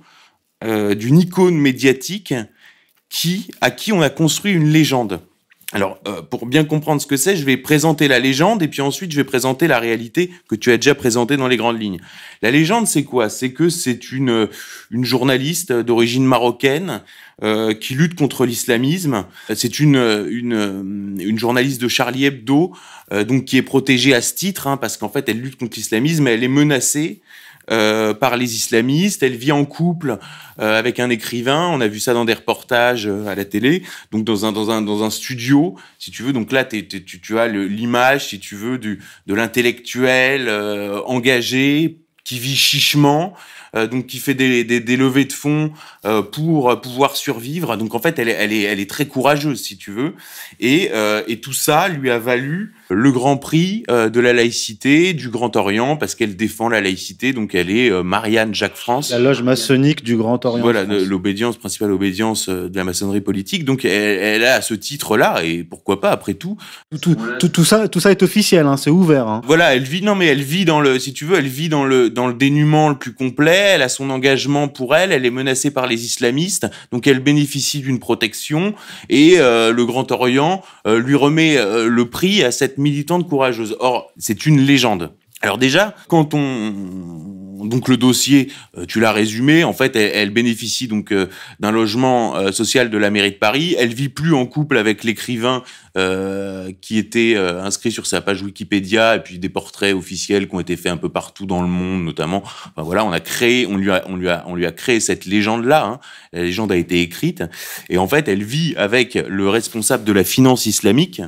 d'une 0.62 1.20
icône 1.20 1.56
médiatique 1.56 2.34
qui 3.10 3.50
à 3.62 3.72
qui 3.72 3.94
on 3.94 4.02
a 4.02 4.10
construit 4.10 4.52
une 4.52 4.68
légende 4.68 5.22
alors, 5.74 6.00
euh, 6.06 6.22
pour 6.22 6.46
bien 6.46 6.66
comprendre 6.66 7.02
ce 7.02 7.08
que 7.08 7.16
c'est, 7.16 7.38
je 7.38 7.46
vais 7.46 7.56
présenter 7.56 8.10
la 8.10 8.20
légende 8.20 8.62
et 8.62 8.68
puis 8.68 8.82
ensuite 8.82 9.12
je 9.12 9.16
vais 9.16 9.24
présenter 9.24 9.68
la 9.68 9.80
réalité 9.80 10.32
que 10.50 10.56
tu 10.56 10.72
as 10.72 10.78
déjà 10.78 10.96
présentée 10.96 11.38
dans 11.38 11.48
les 11.48 11.56
grandes 11.56 11.82
lignes. 11.82 12.00
La 12.42 12.52
légende, 12.52 12.88
c'est 12.88 13.04
quoi? 13.04 13.30
C'est 13.30 13.54
que 13.54 13.70
c'est 13.70 14.12
une, 14.12 14.50
une 14.90 15.06
journaliste 15.06 15.72
d'origine 15.72 16.26
marocaine 16.26 17.02
euh, 17.44 17.74
qui 17.74 17.96
lutte 17.96 18.16
contre 18.16 18.46
l'islamisme. 18.46 19.24
C'est 19.56 19.80
une, 19.80 19.96
une, 20.30 21.18
une 21.20 21.40
journaliste 21.40 21.82
de 21.82 21.88
Charlie 21.88 22.26
Hebdo, 22.26 22.74
euh, 23.14 23.24
donc 23.24 23.46
qui 23.46 23.56
est 23.56 23.62
protégée 23.62 24.14
à 24.14 24.22
ce 24.22 24.34
titre, 24.34 24.68
hein, 24.68 24.76
parce 24.76 24.98
qu'en 24.98 25.10
fait, 25.10 25.30
elle 25.30 25.40
lutte 25.40 25.58
contre 25.58 25.78
l'islamisme, 25.78 26.28
elle 26.28 26.44
est 26.44 26.50
menacée 26.50 27.22
euh, 27.72 28.14
par 28.14 28.38
les 28.38 28.56
islamistes. 28.56 29.24
Elle 29.24 29.36
vit 29.36 29.52
en 29.52 29.66
couple 29.66 30.18
euh, 30.60 30.78
avec 30.78 31.00
un 31.00 31.10
écrivain. 31.10 31.68
On 31.72 31.82
a 31.82 31.88
vu 31.88 32.00
ça 32.00 32.14
dans 32.14 32.26
des 32.26 32.34
reportages 32.34 33.08
euh, 33.08 33.28
à 33.28 33.36
la 33.36 33.46
télé. 33.46 33.84
Donc 34.12 34.24
dans 34.24 34.46
un 34.46 34.52
dans 34.52 34.70
un 34.72 34.82
dans 34.82 35.04
un 35.04 35.10
studio, 35.10 35.76
si 35.98 36.12
tu 36.12 36.24
veux. 36.24 36.34
Donc 36.34 36.52
là, 36.52 36.66
tu, 36.66 36.86
tu 36.86 37.40
as 37.40 37.48
l'image, 37.48 38.28
si 38.28 38.40
tu 38.40 38.56
veux, 38.56 38.78
du 38.78 39.00
de 39.28 39.34
l'intellectuel 39.34 40.50
engagé 41.06 42.00
qui 42.24 42.40
vit 42.40 42.56
chichement 42.56 43.36
euh, 43.74 43.88
donc 43.88 44.08
qui 44.08 44.20
fait 44.20 44.34
des, 44.34 44.66
des, 44.66 44.82
des, 44.82 44.98
levées 44.98 45.24
de 45.24 45.32
fonds 45.32 45.72
euh, 46.04 46.22
pour 46.22 46.82
pouvoir 46.82 47.16
survivre. 47.16 47.78
Donc 47.78 47.96
en 47.96 48.00
fait, 48.00 48.20
elle 48.20 48.28
est, 48.28 48.34
elle 48.34 48.52
est, 48.52 48.64
elle 48.64 48.82
est 48.82 48.90
très 48.90 49.06
courageuse, 49.06 49.64
si 49.64 49.78
tu 49.78 49.92
veux. 49.92 50.14
Et, 50.60 50.90
euh, 50.94 51.24
et 51.28 51.40
tout 51.40 51.54
ça 51.54 51.88
lui 51.88 52.10
a 52.10 52.20
valu 52.20 52.74
le 52.92 53.12
Grand 53.12 53.38
Prix 53.38 53.84
de 53.90 54.20
la 54.20 54.34
laïcité 54.34 55.14
du 55.14 55.30
Grand 55.30 55.56
Orient 55.56 55.96
parce 55.96 56.16
qu'elle 56.16 56.36
défend 56.36 56.70
la 56.70 56.82
laïcité. 56.82 57.34
Donc 57.34 57.56
elle 57.56 57.70
est 57.70 57.92
Marianne 58.04 58.54
Jacques 58.54 58.76
France. 58.76 59.12
La 59.12 59.20
loge 59.20 59.42
maçonnique 59.44 60.04
du 60.04 60.16
Grand 60.18 60.44
Orient. 60.46 60.62
Voilà, 60.62 60.84
l'obédience, 60.84 61.58
principale 61.58 61.92
obédience 61.92 62.50
de 62.50 62.76
la 62.76 62.84
maçonnerie 62.84 63.22
politique. 63.22 63.66
Donc 63.66 63.86
elle, 63.86 63.92
elle 63.92 64.44
a 64.46 64.62
ce 64.62 64.74
titre-là 64.74 65.44
et 65.44 65.64
pourquoi 65.64 66.02
pas 66.02 66.12
après 66.12 66.34
tout. 66.34 66.58
Tout, 67.02 67.16
tout, 67.40 67.50
tout, 67.50 67.66
ça, 67.66 67.88
tout 67.88 68.00
ça 68.00 68.12
est 68.12 68.24
officiel, 68.24 68.66
hein, 68.66 68.78
c'est 68.78 68.90
ouvert. 68.90 69.28
Hein. 69.28 69.42
Voilà, 69.46 69.76
elle 69.76 69.84
vit, 69.84 70.02
non 70.02 70.16
mais 70.16 70.28
elle 70.28 70.44
vit 70.44 70.66
dans 70.66 70.82
le, 70.82 71.00
si 71.00 71.14
tu 71.14 71.26
veux, 71.26 71.38
elle 71.38 71.48
vit 71.48 71.70
dans 71.70 71.86
le, 71.86 72.10
dans 72.10 72.28
le 72.28 72.34
dénuement 72.34 72.90
le 72.90 72.98
plus 72.98 73.14
complet 73.14 73.52
elle 73.52 73.82
a 73.82 73.90
son 73.90 74.10
engagement 74.10 74.68
pour 74.68 74.96
elle, 74.96 75.12
elle 75.12 75.26
est 75.26 75.32
menacée 75.32 75.72
par 75.72 75.88
les 75.88 76.06
islamistes, 76.06 76.68
donc 76.92 77.08
elle 77.08 77.20
bénéficie 77.20 77.80
d'une 77.80 78.00
protection 78.00 78.74
et 79.10 79.36
euh, 79.40 79.72
le 79.72 79.86
Grand 79.86 80.12
Orient 80.12 80.64
euh, 80.88 81.00
lui 81.00 81.16
remet 81.16 81.58
euh, 81.58 81.88
le 81.88 82.10
prix 82.10 82.44
à 82.44 82.52
cette 82.52 82.78
militante 82.82 83.28
courageuse. 83.28 83.76
Or, 83.80 84.12
c'est 84.18 84.46
une 84.46 84.60
légende. 84.60 85.14
Alors 85.42 85.58
déjà, 85.58 85.96
quand 86.08 86.34
on 86.34 86.74
donc 87.68 87.88
le 87.88 87.98
dossier, 87.98 88.52
euh, 88.78 88.86
tu 88.86 89.00
l'as 89.00 89.12
résumé, 89.12 89.64
en 89.64 89.74
fait, 89.74 89.96
elle, 89.96 90.32
bénéficie 90.32 90.88
donc 90.88 91.12
euh, 91.12 91.28
d'un 91.60 91.72
logement 91.72 92.36
euh, 92.36 92.52
social 92.52 92.90
de 92.90 92.98
la 92.98 93.10
mairie 93.10 93.32
de 93.32 93.38
Paris. 93.38 93.76
Elle 93.78 93.94
vit 93.94 94.10
plus 94.10 94.34
en 94.34 94.46
couple 94.46 94.78
avec 94.78 95.04
l'écrivain 95.04 95.64
qui 96.80 96.98
était 96.98 97.36
inscrit 97.36 97.92
sur 97.92 98.06
sa 98.06 98.22
page 98.22 98.42
Wikipédia 98.42 99.18
et 99.18 99.20
puis 99.20 99.40
des 99.40 99.50
portraits 99.50 99.94
officiels 99.94 100.48
qui 100.48 100.56
ont 100.56 100.62
été 100.62 100.78
faits 100.78 100.94
un 100.94 100.96
peu 100.96 101.10
partout 101.10 101.46
dans 101.46 101.62
le 101.62 101.68
monde, 101.68 102.06
notamment. 102.06 102.44
Enfin, 102.46 102.84
voilà, 102.84 103.04
on 103.04 103.12
a 103.12 103.20
créé, 103.20 103.68
on 103.68 103.76
lui 103.76 103.92
a, 103.92 104.02
on 104.08 104.16
lui 104.16 104.30
a, 104.30 104.46
on 104.48 104.56
lui 104.56 104.66
a 104.66 104.72
créé 104.72 105.02
cette 105.02 105.26
légende 105.26 105.66
là. 105.66 105.86
Hein. 105.86 106.00
La 106.32 106.44
légende 106.44 106.72
a 106.72 106.78
été 106.78 107.02
écrite 107.02 107.44
et 107.90 107.98
en 107.98 108.08
fait, 108.08 108.30
elle 108.30 108.42
vit 108.42 108.74
avec 108.78 109.16
le 109.16 109.50
responsable 109.50 110.06
de 110.06 110.14
la 110.14 110.24
finance 110.24 110.66
islamique 110.66 111.22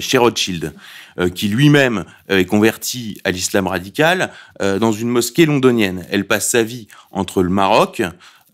chez 0.00 0.18
Rothschild. 0.18 0.72
Euh, 1.18 1.28
qui 1.28 1.48
lui-même 1.48 2.06
euh, 2.30 2.38
est 2.38 2.46
converti 2.46 3.20
à 3.24 3.32
l'islam 3.32 3.66
radical, 3.66 4.32
euh, 4.62 4.78
dans 4.78 4.92
une 4.92 5.10
mosquée 5.10 5.44
londonienne. 5.44 6.06
Elle 6.10 6.26
passe 6.26 6.48
sa 6.48 6.62
vie 6.62 6.88
entre 7.10 7.42
le 7.42 7.50
Maroc, 7.50 8.02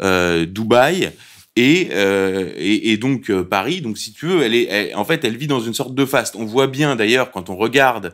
Dubaï 0.00 1.12
et, 1.56 2.92
et, 2.92 2.96
donc 2.96 3.32
Paris. 3.42 3.80
Donc 3.80 3.98
si 3.98 4.12
tu 4.12 4.26
veux, 4.26 4.42
elle 4.42 4.54
est, 4.54 4.94
en 4.94 5.04
fait, 5.04 5.24
elle 5.24 5.36
vit 5.36 5.48
dans 5.48 5.60
une 5.60 5.74
sorte 5.74 5.94
de 5.94 6.04
faste. 6.04 6.36
On 6.36 6.44
voit 6.44 6.68
bien 6.68 6.94
d'ailleurs 6.94 7.32
quand 7.32 7.50
on 7.50 7.56
regarde 7.56 8.12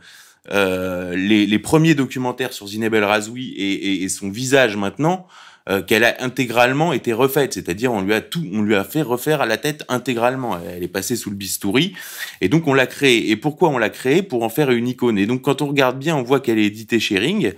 euh, 0.51 1.15
les, 1.17 1.59
premiers 1.59 1.95
documentaires 1.95 2.53
sur 2.53 2.67
Zineb 2.67 2.95
El 2.95 3.05
Razoui 3.05 3.55
et, 3.57 4.09
son 4.09 4.31
visage 4.31 4.77
maintenant, 4.77 5.27
euh, 5.69 5.83
qu'elle 5.83 6.05
a 6.05 6.23
intégralement 6.23 6.93
été 6.93 7.13
refaite, 7.13 7.55
c'est-à-dire 7.55 7.93
on 7.93 8.03
lui 8.03 8.13
a 8.13 8.21
tout, 8.21 8.45
on 8.53 8.61
lui 8.61 8.75
a 8.75 8.85
fait 8.85 9.03
refaire 9.03 9.41
à 9.41 9.47
la 9.47 9.57
tête 9.57 9.85
intégralement. 9.89 10.59
Elle 10.69 10.83
est 10.83 10.89
passée 10.89 11.17
sous 11.17 11.31
le 11.31 11.37
bistouri 11.37 11.95
et 12.41 12.49
donc 12.49 12.67
on 12.67 12.75
l'a 12.75 12.87
créée. 12.87 13.31
Et 13.31 13.37
pourquoi 13.37 13.71
on 13.71 13.79
l'a 13.79 13.91
créée? 13.91 14.23
Pour 14.23 14.43
en 14.43 14.51
faire 14.51 14.71
une 14.71 14.89
icône. 14.89 15.19
Et 15.19 15.27
donc 15.27 15.43
quand 15.43 15.63
on 15.63 15.67
regarde 15.69 15.99
bien, 15.99 16.17
on 16.17 16.23
voit 16.23 16.41
qu'elle 16.41 16.59
est 16.59 16.67
éditée 16.67 17.01
chez 17.01 17.19
Ring. 17.19 17.55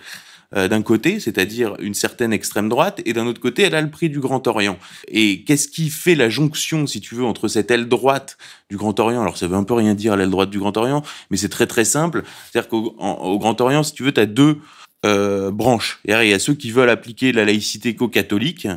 Euh, 0.54 0.68
d'un 0.68 0.82
côté, 0.82 1.18
c'est-à-dire 1.18 1.74
une 1.80 1.94
certaine 1.94 2.32
extrême 2.32 2.68
droite, 2.68 3.02
et 3.04 3.12
d'un 3.12 3.26
autre 3.26 3.40
côté, 3.40 3.62
elle 3.62 3.74
a 3.74 3.80
le 3.80 3.90
prix 3.90 4.08
du 4.08 4.20
Grand 4.20 4.46
Orient. 4.46 4.78
Et 5.08 5.42
qu'est-ce 5.42 5.66
qui 5.66 5.90
fait 5.90 6.14
la 6.14 6.28
jonction, 6.28 6.86
si 6.86 7.00
tu 7.00 7.16
veux, 7.16 7.24
entre 7.24 7.48
cette 7.48 7.68
aile 7.72 7.88
droite 7.88 8.38
du 8.70 8.76
Grand 8.76 8.98
Orient? 9.00 9.22
Alors, 9.22 9.36
ça 9.36 9.48
veut 9.48 9.56
un 9.56 9.64
peu 9.64 9.74
rien 9.74 9.94
dire, 9.94 10.16
l'aile 10.16 10.30
droite 10.30 10.50
du 10.50 10.60
Grand 10.60 10.76
Orient, 10.76 11.02
mais 11.30 11.36
c'est 11.36 11.48
très 11.48 11.66
très 11.66 11.84
simple. 11.84 12.22
C'est-à-dire 12.50 12.68
qu'au 12.68 13.38
Grand 13.38 13.60
Orient, 13.60 13.82
si 13.82 13.92
tu 13.92 14.04
veux, 14.04 14.12
tu 14.12 14.20
as 14.20 14.26
deux 14.26 14.58
euh, 15.06 15.50
branches. 15.50 16.00
Il 16.04 16.10
y 16.10 16.32
a 16.32 16.38
ceux 16.38 16.54
qui 16.54 16.70
veulent 16.70 16.90
appliquer 16.90 17.32
la 17.32 17.44
laïcité 17.44 17.94
qu'aux-catholiques, 17.94 18.68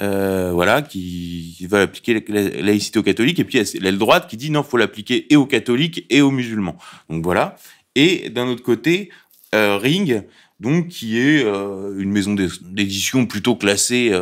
euh, 0.00 0.50
voilà, 0.52 0.82
qui, 0.82 1.56
veulent 1.68 1.82
appliquer 1.82 2.24
la 2.28 2.42
laïcité 2.62 2.98
aux 2.98 3.02
catholiques, 3.02 3.38
et 3.38 3.44
puis 3.44 3.58
il 3.58 3.64
y 3.64 3.78
a 3.78 3.80
l'aile 3.82 3.98
droite 3.98 4.28
qui 4.28 4.36
dit 4.36 4.50
non, 4.50 4.62
faut 4.62 4.76
l'appliquer 4.76 5.32
et 5.32 5.36
aux 5.36 5.46
catholiques 5.46 6.06
et 6.10 6.22
aux 6.22 6.30
musulmans. 6.30 6.76
Donc 7.10 7.22
voilà. 7.24 7.56
Et 7.94 8.30
d'un 8.30 8.46
autre 8.46 8.62
côté, 8.62 9.10
euh, 9.54 9.76
Ring, 9.76 10.22
donc 10.60 10.88
qui 10.88 11.18
est 11.18 11.44
euh, 11.44 11.94
une 11.98 12.10
maison 12.10 12.34
d'édition 12.34 13.26
plutôt 13.26 13.56
classée 13.56 14.12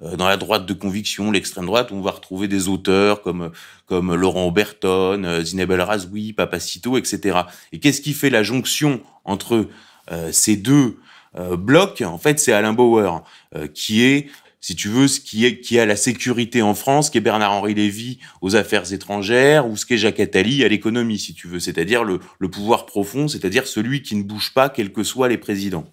dans 0.00 0.28
la 0.28 0.36
droite 0.36 0.64
de 0.64 0.72
conviction, 0.72 1.30
l'extrême 1.30 1.66
droite, 1.66 1.90
où 1.90 1.94
on 1.94 2.02
va 2.02 2.12
retrouver 2.12 2.48
des 2.48 2.68
auteurs 2.68 3.22
comme 3.22 3.50
comme 3.86 4.14
Laurent 4.14 4.46
Oberton, 4.46 5.42
Zineb 5.42 5.70
El 5.70 5.82
Razoui, 5.82 6.32
Papacito, 6.32 6.96
etc. 6.96 7.40
Et 7.72 7.80
qu'est-ce 7.80 8.00
qui 8.00 8.14
fait 8.14 8.30
la 8.30 8.42
jonction 8.42 9.02
entre 9.24 9.68
ces 10.30 10.56
deux 10.56 10.98
blocs, 11.34 12.02
en 12.02 12.18
fait, 12.18 12.38
c'est 12.38 12.52
Alain 12.52 12.72
Bauer, 12.72 13.24
qui 13.74 14.02
est 14.02 14.28
si 14.62 14.76
tu 14.76 14.88
veux, 14.88 15.08
ce 15.08 15.20
qui 15.20 15.44
est 15.44 15.58
qui 15.58 15.78
a 15.80 15.84
la 15.84 15.96
sécurité 15.96 16.62
en 16.62 16.74
France, 16.74 17.10
qui 17.10 17.18
est 17.18 17.20
Bernard-Henri 17.20 17.74
Lévy 17.74 18.20
aux 18.40 18.54
affaires 18.54 18.92
étrangères, 18.92 19.68
ou 19.68 19.76
ce 19.76 19.84
qu'est 19.84 19.98
Jacques 19.98 20.20
Attali 20.20 20.64
à 20.64 20.68
l'économie, 20.68 21.18
si 21.18 21.34
tu 21.34 21.48
veux, 21.48 21.58
c'est-à-dire 21.58 22.04
le, 22.04 22.20
pouvoir 22.48 22.86
profond, 22.86 23.26
c'est-à-dire 23.26 23.66
celui 23.66 24.02
qui 24.02 24.14
ne 24.14 24.22
bouge 24.22 24.54
pas, 24.54 24.68
quels 24.68 24.92
que 24.92 25.02
soient 25.02 25.28
les 25.28 25.36
présidents. 25.36 25.84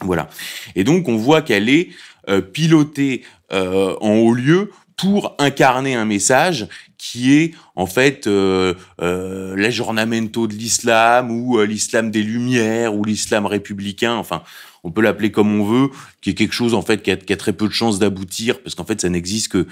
Voilà. 0.00 0.30
Et 0.76 0.82
donc, 0.82 1.08
on 1.08 1.16
voit 1.16 1.42
qu'elle 1.42 1.68
est 1.68 1.90
euh, 2.30 2.40
pilotée 2.40 3.22
euh, 3.52 3.94
en 4.00 4.14
haut 4.14 4.32
lieu 4.32 4.70
pour 5.00 5.34
incarner 5.38 5.94
un 5.94 6.04
message 6.04 6.68
qui 6.98 7.32
est 7.32 7.54
en 7.74 7.86
fait 7.86 8.26
euh, 8.26 8.74
euh 9.00 9.56
de 9.56 10.54
l'islam 10.54 11.30
ou 11.30 11.58
euh, 11.58 11.64
l'islam 11.64 12.10
des 12.10 12.22
Lumières 12.22 12.94
ou 12.94 13.04
l'islam 13.04 13.46
républicain. 13.46 14.14
Enfin, 14.14 14.42
on 14.84 14.90
peut 14.90 15.02
l'appeler 15.02 15.30
comme 15.30 15.58
on 15.58 15.64
veut, 15.64 15.90
qui 16.20 16.30
est 16.30 16.34
quelque 16.34 16.52
chose 16.52 16.74
en 16.74 16.82
fait 16.82 17.02
qui 17.02 17.10
a, 17.10 17.36
très 17.36 17.52
peu 17.52 17.68
de 17.68 17.72
chances 17.72 17.98
d'aboutir 17.98 18.60
parce 18.62 18.74
qu'en 18.74 18.84
fait 18.84 19.00
ça 19.00 19.08
n'existe 19.08 19.48
que, 19.48 19.66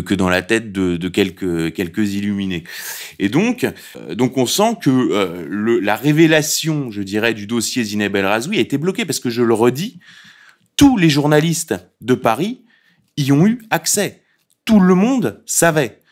que, 0.00 0.14
dans 0.14 0.28
la 0.28 0.42
tête 0.42 0.72
de, 0.72 1.08
quelques 1.08 1.72
quelques 1.74 2.14
illuminés. 2.14 2.64
Et 3.18 3.28
donc 3.28 3.64
euh, 3.64 4.14
donc 4.14 4.36
on 4.36 4.46
sent 4.46 4.76
que 4.82 4.90
euh, 4.90 5.80
la 5.82 5.96
révélation, 5.96 6.90
je 6.90 7.02
dirais, 7.02 7.34
du 7.34 7.46
dossier 7.46 7.84
Zineb 7.84 8.14
El 8.16 8.26
Razoui 8.26 8.58
a 8.58 8.60
été 8.60 8.78
bloquée 8.78 9.04
parce 9.04 9.20
que 9.20 9.30
je 9.30 9.42
le 9.42 9.54
redis, 9.54 9.98
tous 10.76 10.96
les 10.96 11.10
journalistes 11.10 11.74
de 12.00 12.14
Paris 12.14 12.62
y 13.16 13.32
ont 13.32 13.46
eu 13.46 13.60
accès. 13.70 14.22
Tout 14.68 14.80
le 14.80 14.94
monde 14.94 15.42
savait. 15.46 16.02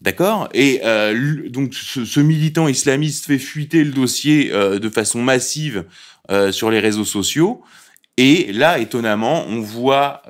D'accord? 0.00 0.48
Et 0.54 0.80
euh, 0.84 1.50
donc 1.50 1.74
ce, 1.74 2.18
militant 2.18 2.66
islamiste 2.66 3.26
fait 3.26 3.38
fuiter 3.38 3.84
le 3.84 3.90
dossier 3.90 4.50
euh, 4.54 4.78
de 4.78 4.88
façon 4.88 5.22
massive 5.22 5.84
euh, 6.30 6.50
sur 6.50 6.70
les 6.70 6.80
réseaux 6.80 7.04
sociaux. 7.04 7.62
Et 8.16 8.54
là, 8.54 8.78
étonnamment, 8.78 9.44
on 9.46 9.60
voit, 9.60 10.22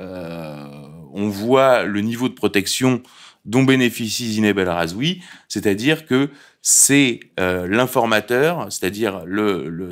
le 1.84 2.00
niveau 2.00 2.28
de 2.28 2.34
protection 2.34 3.04
dont 3.44 3.62
bénéficie 3.62 4.32
Zineb 4.32 4.58
El 4.58 4.68
Razoui, 4.68 5.22
c'est-à-dire 5.46 6.06
que 6.06 6.30
c'est 6.60 7.20
l'informateur, 7.38 8.66
c'est-à-dire 8.72 9.22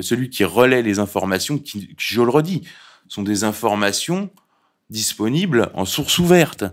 celui 0.00 0.30
qui 0.30 0.42
relaie 0.42 0.82
les 0.82 0.98
informations, 0.98 1.58
qui, 1.58 1.94
je 1.96 2.22
le 2.22 2.30
redis, 2.30 2.62
sont 3.06 3.22
des 3.22 3.44
informations 3.44 4.30
disponibles 4.90 5.70
en 5.74 5.84
source 5.84 6.18
ouverte, 6.18 6.64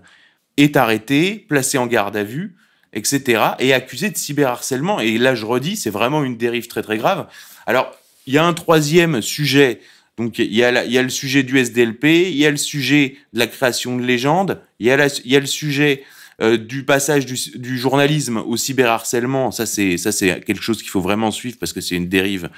est 0.58 0.78
arrêté, 0.78 1.46
placé 1.48 1.78
en 1.78 1.88
garde 1.88 2.16
à 2.16 2.24
vue, 2.24 2.56
etc., 2.94 3.42
et 3.60 3.74
accusé 3.74 4.10
de 4.10 4.18
cyberharcèlement. 4.18 5.00
Et 5.00 5.18
là, 5.18 5.36
je 5.36 5.46
redis, 5.46 5.76
c'est 5.76 5.90
vraiment 5.90 6.24
une 6.24 6.38
dérive 6.38 6.68
très 6.68 6.82
très 6.82 6.98
grave. 6.98 7.28
Alors, 7.66 7.94
il 8.26 8.34
y 8.34 8.38
a 8.38 8.46
un 8.46 8.54
troisième 8.54 9.22
sujet. 9.22 9.82
Donc, 10.18 10.40
il 10.40 10.54
y, 10.54 10.64
a 10.64 10.72
le 10.72 11.10
sujet 11.10 11.44
du 11.44 11.58
SDLP, 11.58 12.06
il 12.06 12.38
y 12.38 12.46
a 12.46 12.52
le 12.52 12.58
sujet 12.58 13.18
de 13.34 13.40
la 13.40 13.48
création 13.48 13.98
de 13.98 14.04
légendes, 14.04 14.62
il 14.80 14.88
y 14.88 14.92
a, 14.92 15.40
le 15.40 15.46
sujet 15.46 16.04
euh, 16.42 16.58
du 16.58 16.86
passage 16.86 17.26
du, 17.26 17.36
du, 17.56 17.78
journalisme 17.78 18.38
au 18.38 18.56
cyberharcèlement. 18.56 19.52
Ça, 19.52 19.66
c'est 19.66 19.98
ça, 19.98 20.14
c'est 20.14 20.40
quelque 20.46 20.62
chose 20.62 20.82
qu'il 20.82 20.90
faut 20.90 21.02
vraiment 21.02 21.32
suivre 21.32 21.58
parce 21.60 21.74
que 21.74 21.82
c'est 21.82 21.96
une 21.96 22.08
dérive 22.08 22.50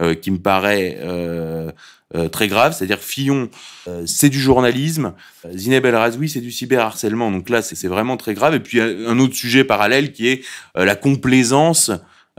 euh, 0.00 0.14
qui 0.14 0.30
me 0.30 0.38
paraît 0.38 0.96
euh, 1.02 1.70
euh 2.14 2.28
très 2.28 2.48
grave. 2.48 2.74
C'est-à-dire 2.76 2.98
Fillon, 2.98 3.48
euh, 3.88 4.02
c'est 4.06 4.28
du 4.28 4.40
journalisme, 4.40 5.12
Zineb 5.54 5.84
El 5.86 5.96
Razoui, 5.96 6.28
c'est 6.28 6.40
du 6.40 6.52
cyberharcèlement. 6.52 7.30
Donc 7.30 7.48
là, 7.48 7.62
c'est 7.62 7.88
vraiment 7.88 8.16
très 8.16 8.34
grave. 8.34 8.54
Et 8.54 8.60
puis 8.60 8.80
un 8.80 9.18
autre 9.18 9.34
sujet 9.34 9.64
parallèle 9.64 10.12
qui 10.12 10.28
est 10.28 10.44
euh, 10.76 10.84
la 10.84 10.96
complaisance 10.96 11.90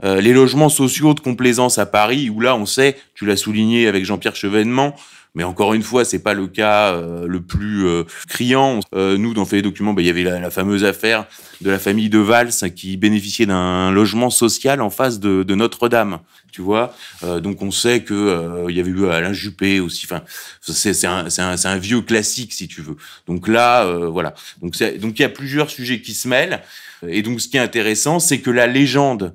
euh, 0.02 0.20
les 0.20 0.32
logements 0.32 0.68
sociaux 0.68 1.14
de 1.14 1.20
complaisance 1.20 1.78
à 1.78 1.86
Paris, 1.86 2.28
où 2.28 2.40
là, 2.40 2.56
on 2.56 2.66
sait, 2.66 2.96
tu 3.14 3.26
l'as 3.26 3.36
souligné 3.36 3.86
avec 3.86 4.04
Jean-Pierre 4.04 4.34
Chevènement, 4.34 4.96
mais 5.34 5.42
encore 5.42 5.74
une 5.74 5.82
fois, 5.82 6.04
c'est 6.04 6.20
pas 6.20 6.34
le 6.34 6.46
cas 6.46 6.94
euh, 6.94 7.26
le 7.26 7.40
plus 7.40 7.86
euh, 7.86 8.04
criant. 8.28 8.80
Euh, 8.94 9.18
nous, 9.18 9.34
dans 9.34 9.46
les 9.50 9.62
documents, 9.62 9.92
bah, 9.92 10.02
il 10.02 10.06
y 10.06 10.10
avait 10.10 10.22
la, 10.22 10.38
la, 10.38 10.50
fameuse 10.50 10.84
affaire 10.84 11.26
de 11.60 11.70
la 11.70 11.80
famille 11.80 12.08
de 12.08 12.18
Valls 12.18 12.52
qui 12.76 12.96
bénéficiait 12.96 13.46
d'un 13.46 13.90
logement 13.90 14.30
social 14.30 14.80
en 14.80 14.90
face 14.90 15.18
de, 15.18 15.42
de 15.42 15.54
Notre-Dame. 15.54 16.20
Tu 16.52 16.62
vois, 16.62 16.94
euh, 17.24 17.40
donc 17.40 17.62
on 17.62 17.72
sait 17.72 18.02
que 18.04 18.66
il 18.68 18.76
y 18.76 18.80
avait 18.80 18.90
eu 18.90 19.08
Alain 19.08 19.32
Juppé 19.32 19.80
aussi. 19.80 20.06
Enfin, 20.06 20.22
c'est 20.60 21.04
un, 21.04 21.26
un, 21.38 21.56
un, 21.64 21.76
vieux 21.78 22.00
classique 22.00 22.52
si 22.52 22.68
tu 22.68 22.80
veux. 22.80 22.96
Donc 23.26 23.48
là, 23.48 23.84
voilà. 24.06 24.34
Donc 24.62 24.78
donc 25.00 25.18
il 25.18 25.22
y 25.22 25.24
a 25.24 25.28
plusieurs 25.28 25.68
sujets 25.68 26.00
qui 26.00 26.14
se 26.14 26.28
mêlent. 26.28 26.60
Et 27.08 27.22
donc 27.22 27.40
ce 27.40 27.48
qui 27.48 27.56
est 27.56 27.60
intéressant, 27.60 28.20
c'est 28.20 28.38
que 28.38 28.50
la 28.50 28.68
légende 28.68 29.34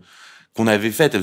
qu'on 0.60 0.68
avait 0.68 0.92
faite, 0.92 1.18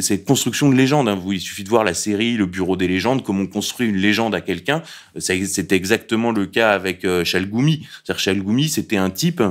cette 0.00 0.24
construction 0.24 0.70
de 0.70 0.74
légende. 0.74 1.06
Hein. 1.06 1.22
Il 1.30 1.38
suffit 1.38 1.64
de 1.64 1.68
voir 1.68 1.84
la 1.84 1.92
série 1.92 2.38
Le 2.38 2.46
Bureau 2.46 2.78
des 2.78 2.88
légendes, 2.88 3.22
comment 3.22 3.42
on 3.42 3.46
construit 3.46 3.86
une 3.86 3.98
légende 3.98 4.34
à 4.34 4.40
quelqu'un. 4.40 4.82
C'était 5.18 5.76
exactement 5.76 6.30
le 6.30 6.46
cas 6.46 6.70
avec 6.70 7.04
euh, 7.04 7.22
Chalgoumi. 7.22 7.86
Chalgoumi, 8.16 8.70
c'était 8.70 8.96
un 8.96 9.10
type. 9.10 9.42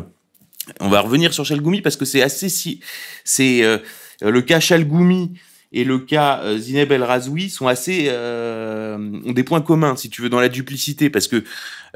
On 0.80 0.90
va 0.90 1.02
revenir 1.02 1.32
sur 1.32 1.46
Chalgoumi 1.46 1.82
parce 1.82 1.96
que 1.96 2.06
c'est 2.06 2.24
assez 2.24 2.50
si 2.50 2.80
c'est 3.24 3.64
euh, 3.64 3.78
le 4.20 4.42
cas 4.42 4.60
Chalgoumi 4.60 5.34
et 5.72 5.84
le 5.84 6.00
cas 6.00 6.42
euh, 6.44 6.58
Zineb 6.58 6.92
El 6.92 7.04
Razoui 7.04 7.50
sont 7.50 7.68
assez 7.68 8.08
euh, 8.10 8.98
ont 9.26 9.32
des 9.32 9.44
points 9.44 9.62
communs 9.62 9.96
si 9.96 10.10
tu 10.10 10.22
veux 10.22 10.30
dans 10.30 10.40
la 10.40 10.50
duplicité. 10.50 11.10
Parce 11.10 11.28
que 11.28 11.44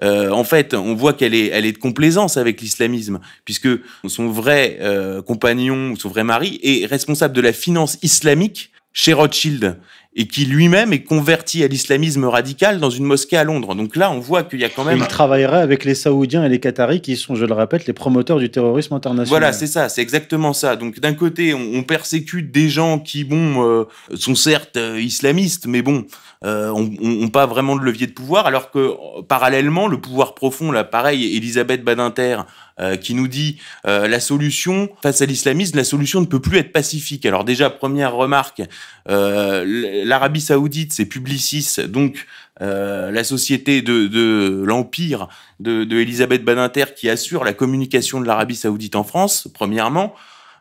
euh, 0.03 0.29
en 0.31 0.43
fait 0.43 0.73
on 0.73 0.93
voit 0.93 1.13
qu'elle 1.13 1.33
est 1.33 1.47
elle 1.47 1.65
est 1.65 1.71
de 1.71 1.77
complaisance 1.77 2.37
avec 2.37 2.61
l'islamisme 2.61 3.19
puisque 3.45 3.69
son 4.07 4.29
vrai 4.29 4.77
euh, 4.81 5.21
compagnon 5.21 5.91
ou 5.91 5.97
son 5.97 6.09
vrai 6.09 6.23
mari 6.23 6.59
est 6.63 6.85
responsable 6.85 7.35
de 7.35 7.41
la 7.41 7.53
finance 7.53 7.97
islamique 8.01 8.71
chez 8.93 9.13
Rothschild 9.13 9.79
et 10.15 10.27
qui 10.27 10.45
lui-même 10.45 10.93
est 10.93 11.03
converti 11.03 11.63
à 11.63 11.67
l'islamisme 11.67 12.25
radical 12.25 12.79
dans 12.79 12.91
une 12.91 13.05
mosquée 13.05 13.37
à 13.37 13.43
Londres. 13.43 13.73
Donc 13.73 13.95
là, 13.95 14.11
on 14.11 14.19
voit 14.19 14.43
qu'il 14.43 14.59
y 14.59 14.63
a 14.63 14.69
quand 14.69 14.83
même. 14.83 14.99
il 14.99 15.07
travaillerait 15.07 15.61
avec 15.61 15.85
les 15.85 15.95
Saoudiens 15.95 16.45
et 16.45 16.49
les 16.49 16.59
Qataris 16.59 17.01
qui 17.01 17.17
sont, 17.17 17.35
je 17.35 17.45
le 17.45 17.53
répète, 17.53 17.87
les 17.87 17.93
promoteurs 17.93 18.37
du 18.37 18.51
terrorisme 18.51 18.93
international. 18.93 19.27
Voilà, 19.27 19.53
c'est 19.53 19.67
ça, 19.67 19.89
c'est 19.89 20.01
exactement 20.01 20.53
ça. 20.53 20.75
Donc 20.75 20.99
d'un 20.99 21.13
côté, 21.13 21.53
on, 21.53 21.79
on, 21.79 21.83
persécute 21.83 22.51
des 22.51 22.69
gens 22.69 22.99
qui, 22.99 23.23
bon, 23.23 23.67
euh, 23.67 23.85
sont 24.15 24.35
certes 24.35 24.77
euh, 24.77 25.01
islamistes, 25.01 25.65
mais 25.65 25.81
bon, 25.81 26.05
euh, 26.45 26.69
ont 26.71 27.29
pas 27.29 27.45
vraiment 27.45 27.75
de 27.75 27.81
levier 27.81 28.05
de 28.05 28.11
pouvoir, 28.11 28.45
alors 28.45 28.69
que 28.69 29.21
parallèlement, 29.23 29.87
le 29.87 29.99
pouvoir 29.99 30.35
profond, 30.35 30.71
là, 30.71 30.83
pareil, 30.83 31.37
Elisabeth 31.37 31.83
Badinter, 31.83 32.41
euh, 32.79 32.95
qui 32.95 33.13
nous 33.13 33.27
dit 33.27 33.59
euh, 33.85 34.07
la 34.07 34.19
solution 34.19 34.89
face 35.03 35.21
à 35.21 35.27
l'islamisme, 35.27 35.77
la 35.77 35.83
solution 35.83 36.21
ne 36.21 36.25
peut 36.25 36.39
plus 36.39 36.57
être 36.57 36.71
pacifique. 36.71 37.23
Alors 37.23 37.43
déjà, 37.43 37.69
première 37.69 38.15
remarque, 38.15 38.63
euh, 39.09 40.02
l'Arabie 40.03 40.41
saoudite, 40.41 40.93
c'est 40.93 41.05
Publicis, 41.05 41.77
donc 41.87 42.25
euh, 42.61 43.11
la 43.11 43.23
société 43.23 43.81
de, 43.81 44.07
de 44.07 44.63
l'Empire 44.65 45.27
de, 45.59 45.83
de 45.83 45.97
Elisabeth 45.97 46.43
Badinter 46.43 46.85
qui 46.95 47.09
assure 47.09 47.43
la 47.43 47.53
communication 47.53 48.21
de 48.21 48.27
l'Arabie 48.27 48.55
saoudite 48.55 48.95
en 48.95 49.03
France, 49.03 49.47
premièrement. 49.53 50.13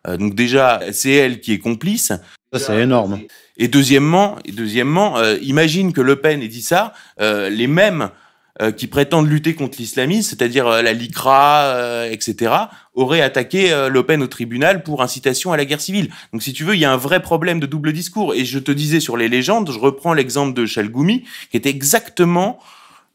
Euh, 0.07 0.17
donc 0.17 0.35
déjà, 0.35 0.81
c'est 0.93 1.13
elle 1.13 1.41
qui 1.41 1.53
est 1.53 1.59
complice. 1.59 2.13
Ça, 2.53 2.59
c'est 2.59 2.81
énorme. 2.81 3.21
Et 3.57 3.69
deuxièmement, 3.69 4.39
et 4.45 4.53
deuxièmement 4.53 5.23
imagine 5.41 5.93
que 5.93 6.03
Le 6.03 6.17
Pen 6.17 6.43
ait 6.43 6.49
dit 6.49 6.63
ça, 6.63 6.93
les 7.19 7.67
mêmes 7.67 8.03
euh, 8.03 8.09
qui 8.71 8.87
prétendent 8.87 9.29
lutter 9.29 9.55
contre 9.55 9.79
l'islamisme, 9.79 10.29
c'est-à-dire 10.29 10.67
euh, 10.67 10.83
la 10.83 10.93
LICRA, 10.93 11.63
euh, 11.65 12.11
etc., 12.11 12.53
auraient 12.95 13.23
attaqué 13.23 13.73
euh, 13.73 13.89
Le 13.89 14.05
Pen 14.05 14.23
au 14.23 14.27
tribunal 14.27 14.83
pour 14.83 15.03
incitation 15.03 15.53
à 15.53 15.57
la 15.57 15.65
guerre 15.65 15.81
civile. 15.81 16.11
Donc, 16.33 16.43
si 16.43 16.53
tu 16.53 16.65
veux, 16.65 16.75
il 16.75 16.81
y 16.81 16.85
a 16.85 16.93
un 16.93 16.97
vrai 16.97 17.21
problème 17.21 17.61
de 17.61 17.67
double 17.67 17.93
discours. 17.93 18.35
Et 18.35 18.45
je 18.45 18.59
te 18.59 18.71
disais 18.71 19.01
sur 19.01 19.17
les 19.17 19.29
légendes, 19.29 19.71
je 19.73 19.79
reprends 19.79 20.13
l'exemple 20.13 20.55
de 20.55 20.67
Chalgoumi, 20.67 21.25
qui 21.51 21.57
était 21.57 21.71
exactement 21.71 22.59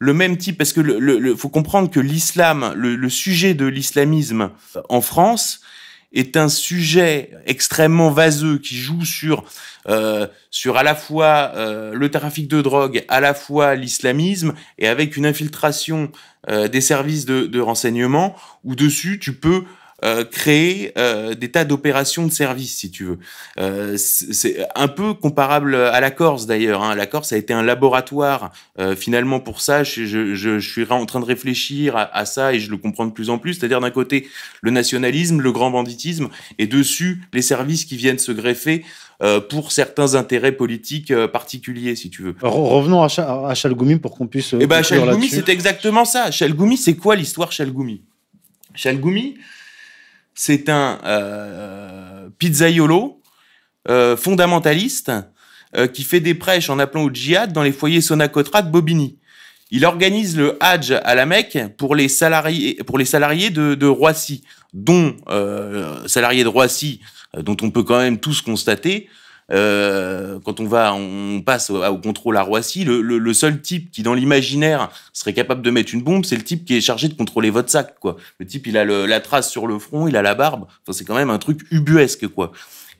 le 0.00 0.12
même 0.12 0.36
type, 0.36 0.58
parce 0.58 0.72
que 0.72 0.80
le, 0.80 0.98
le, 0.98 1.18
le 1.18 1.34
faut 1.34 1.48
comprendre 1.48 1.90
que 1.90 1.98
l'islam, 1.98 2.72
le, 2.76 2.94
le, 2.94 3.08
sujet 3.08 3.54
de 3.54 3.66
l'islamisme 3.66 4.50
en 4.88 5.00
France, 5.00 5.60
est 6.12 6.36
un 6.36 6.48
sujet 6.48 7.30
extrêmement 7.46 8.10
vaseux 8.10 8.58
qui 8.58 8.76
joue 8.76 9.04
sur 9.04 9.44
euh, 9.88 10.26
sur 10.50 10.76
à 10.76 10.82
la 10.82 10.94
fois 10.94 11.52
euh, 11.54 11.92
le 11.94 12.10
trafic 12.10 12.48
de 12.48 12.60
drogue, 12.60 13.04
à 13.08 13.20
la 13.20 13.34
fois 13.34 13.74
l'islamisme 13.74 14.54
et 14.78 14.88
avec 14.88 15.16
une 15.16 15.26
infiltration 15.26 16.10
euh, 16.48 16.68
des 16.68 16.80
services 16.80 17.24
de, 17.24 17.46
de 17.46 17.60
renseignement 17.60 18.34
où 18.64 18.74
dessus 18.74 19.18
tu 19.18 19.34
peux 19.34 19.64
euh, 20.04 20.24
créer 20.24 20.92
euh, 20.96 21.34
des 21.34 21.50
tas 21.50 21.64
d'opérations 21.64 22.24
de 22.24 22.30
service, 22.30 22.76
si 22.76 22.88
tu 22.88 23.02
veux. 23.04 23.18
Euh, 23.58 23.96
c'est 23.96 24.64
un 24.76 24.86
peu 24.86 25.12
comparable 25.12 25.74
à 25.74 25.98
la 25.98 26.12
Corse 26.12 26.46
d'ailleurs. 26.46 26.84
Hein. 26.84 26.94
La 26.94 27.06
Corse 27.06 27.32
a 27.32 27.36
été 27.36 27.52
un 27.52 27.64
laboratoire 27.64 28.52
finalement 28.96 29.40
pour 29.40 29.60
ça. 29.60 29.82
Je, 29.82 30.04
je, 30.04 30.34
je, 30.34 30.60
suis 30.60 30.86
en 30.88 31.04
train 31.04 31.18
de 31.18 31.24
réfléchir 31.24 31.96
à, 31.96 32.16
à, 32.16 32.26
ça 32.26 32.54
et 32.54 32.60
je 32.60 32.70
le 32.70 32.76
comprends 32.76 33.06
de 33.06 33.12
plus 33.12 33.28
en 33.28 33.38
plus. 33.38 33.54
C'est-à-dire 33.54 33.80
d'un 33.80 33.90
côté 33.90 34.28
le 34.60 34.70
nationalisme, 34.70 35.40
le 35.40 35.50
grand 35.50 35.72
banditisme, 35.72 36.28
et 36.58 36.68
dessus 36.68 37.22
les 37.32 37.42
services 37.42 37.84
qui 37.84 37.96
viennent 37.96 38.20
se 38.20 38.30
greffer 38.30 38.84
pour 39.50 39.72
certains 39.72 40.14
intérêts 40.14 40.52
politiques 40.52 41.12
particuliers, 41.26 41.96
si 41.96 42.08
tu 42.08 42.22
veux. 42.22 42.36
Revenons 42.40 43.02
à, 43.02 43.08
Ch 43.08 43.26
à 43.26 43.52
Chalgoumi 43.54 43.96
pour 43.96 44.16
qu'on 44.16 44.28
puisse. 44.28 44.54
Eh 44.60 44.68
ben, 44.68 44.82
Chalgoumi, 44.84 45.28
c'est 45.28 45.48
exactement 45.48 46.04
ça. 46.04 46.30
Chalgoumi, 46.30 46.76
c'est 46.76 46.94
quoi 46.94 47.16
l'histoire 47.16 47.50
Chalgoumi? 47.50 48.02
Chalgoumi, 48.76 49.34
c'est 50.40 50.68
un 50.68 51.00
euh, 51.04 52.28
pizzaiolo 52.38 53.20
euh, 53.88 54.16
fondamentaliste 54.16 55.10
qui 55.92 56.02
fait 56.02 56.20
des 56.20 56.34
prêches 56.34 56.70
en 56.70 56.78
appelant 56.78 57.02
au 57.02 57.10
djihad 57.12 57.52
dans 57.52 57.62
les 57.62 57.72
foyers 57.72 58.00
Sonacotra 58.00 58.62
de 58.62 58.70
Bobigny. 58.70 59.18
Il 59.70 59.84
organise 59.84 60.36
le 60.36 60.56
Hajj 60.60 60.92
à 60.92 61.14
la 61.14 61.26
Mecque 61.26 61.58
pour 61.76 61.94
les 61.94 62.08
salariés, 62.08 62.78
pour 62.86 62.96
les 62.96 63.04
salariés 63.04 63.50
de, 63.50 63.74
de 63.74 63.86
Roissy, 63.86 64.44
dont 64.72 65.16
euh, 65.28 66.06
salariés 66.06 66.44
de 66.44 66.48
Roissy, 66.48 67.00
euh, 67.36 67.42
dont 67.42 67.56
on 67.60 67.70
peut 67.70 67.82
quand 67.82 67.98
même 67.98 68.18
tous 68.18 68.40
constater, 68.40 69.08
euh, 69.50 70.38
quand 70.44 70.60
on 70.60 70.66
va, 70.66 70.94
on 70.94 71.40
passe 71.40 71.70
au, 71.70 71.98
contrôle 71.98 72.36
à 72.36 72.42
Roissy, 72.42 72.84
le, 72.84 73.32
seul 73.32 73.60
type 73.60 73.90
qui 73.90 74.02
dans 74.02 74.14
l'imaginaire 74.14 74.90
serait 75.12 75.32
capable 75.32 75.62
de 75.62 75.70
mettre 75.70 75.94
une 75.94 76.02
bombe, 76.02 76.24
c'est 76.24 76.36
le 76.36 76.42
type 76.42 76.64
qui 76.64 76.76
est 76.76 76.80
chargé 76.80 77.08
de 77.08 77.14
contrôler 77.14 77.50
votre 77.50 77.70
sac. 77.70 77.94
Le 78.38 78.46
type, 78.46 78.66
il 78.66 78.76
a 78.76 78.84
la 78.84 79.20
trace 79.20 79.50
sur 79.50 79.66
le 79.66 79.78
front, 79.78 80.06
il 80.08 80.16
a 80.16 80.22
la 80.22 80.34
barbe. 80.34 80.66
Enfin, 80.82 80.96
c'est 80.96 81.04
quand 81.04 81.14
même 81.14 81.30
un 81.30 81.38
truc 81.38 81.60
ubuesque, 81.70 82.28
quoi. 82.28 82.52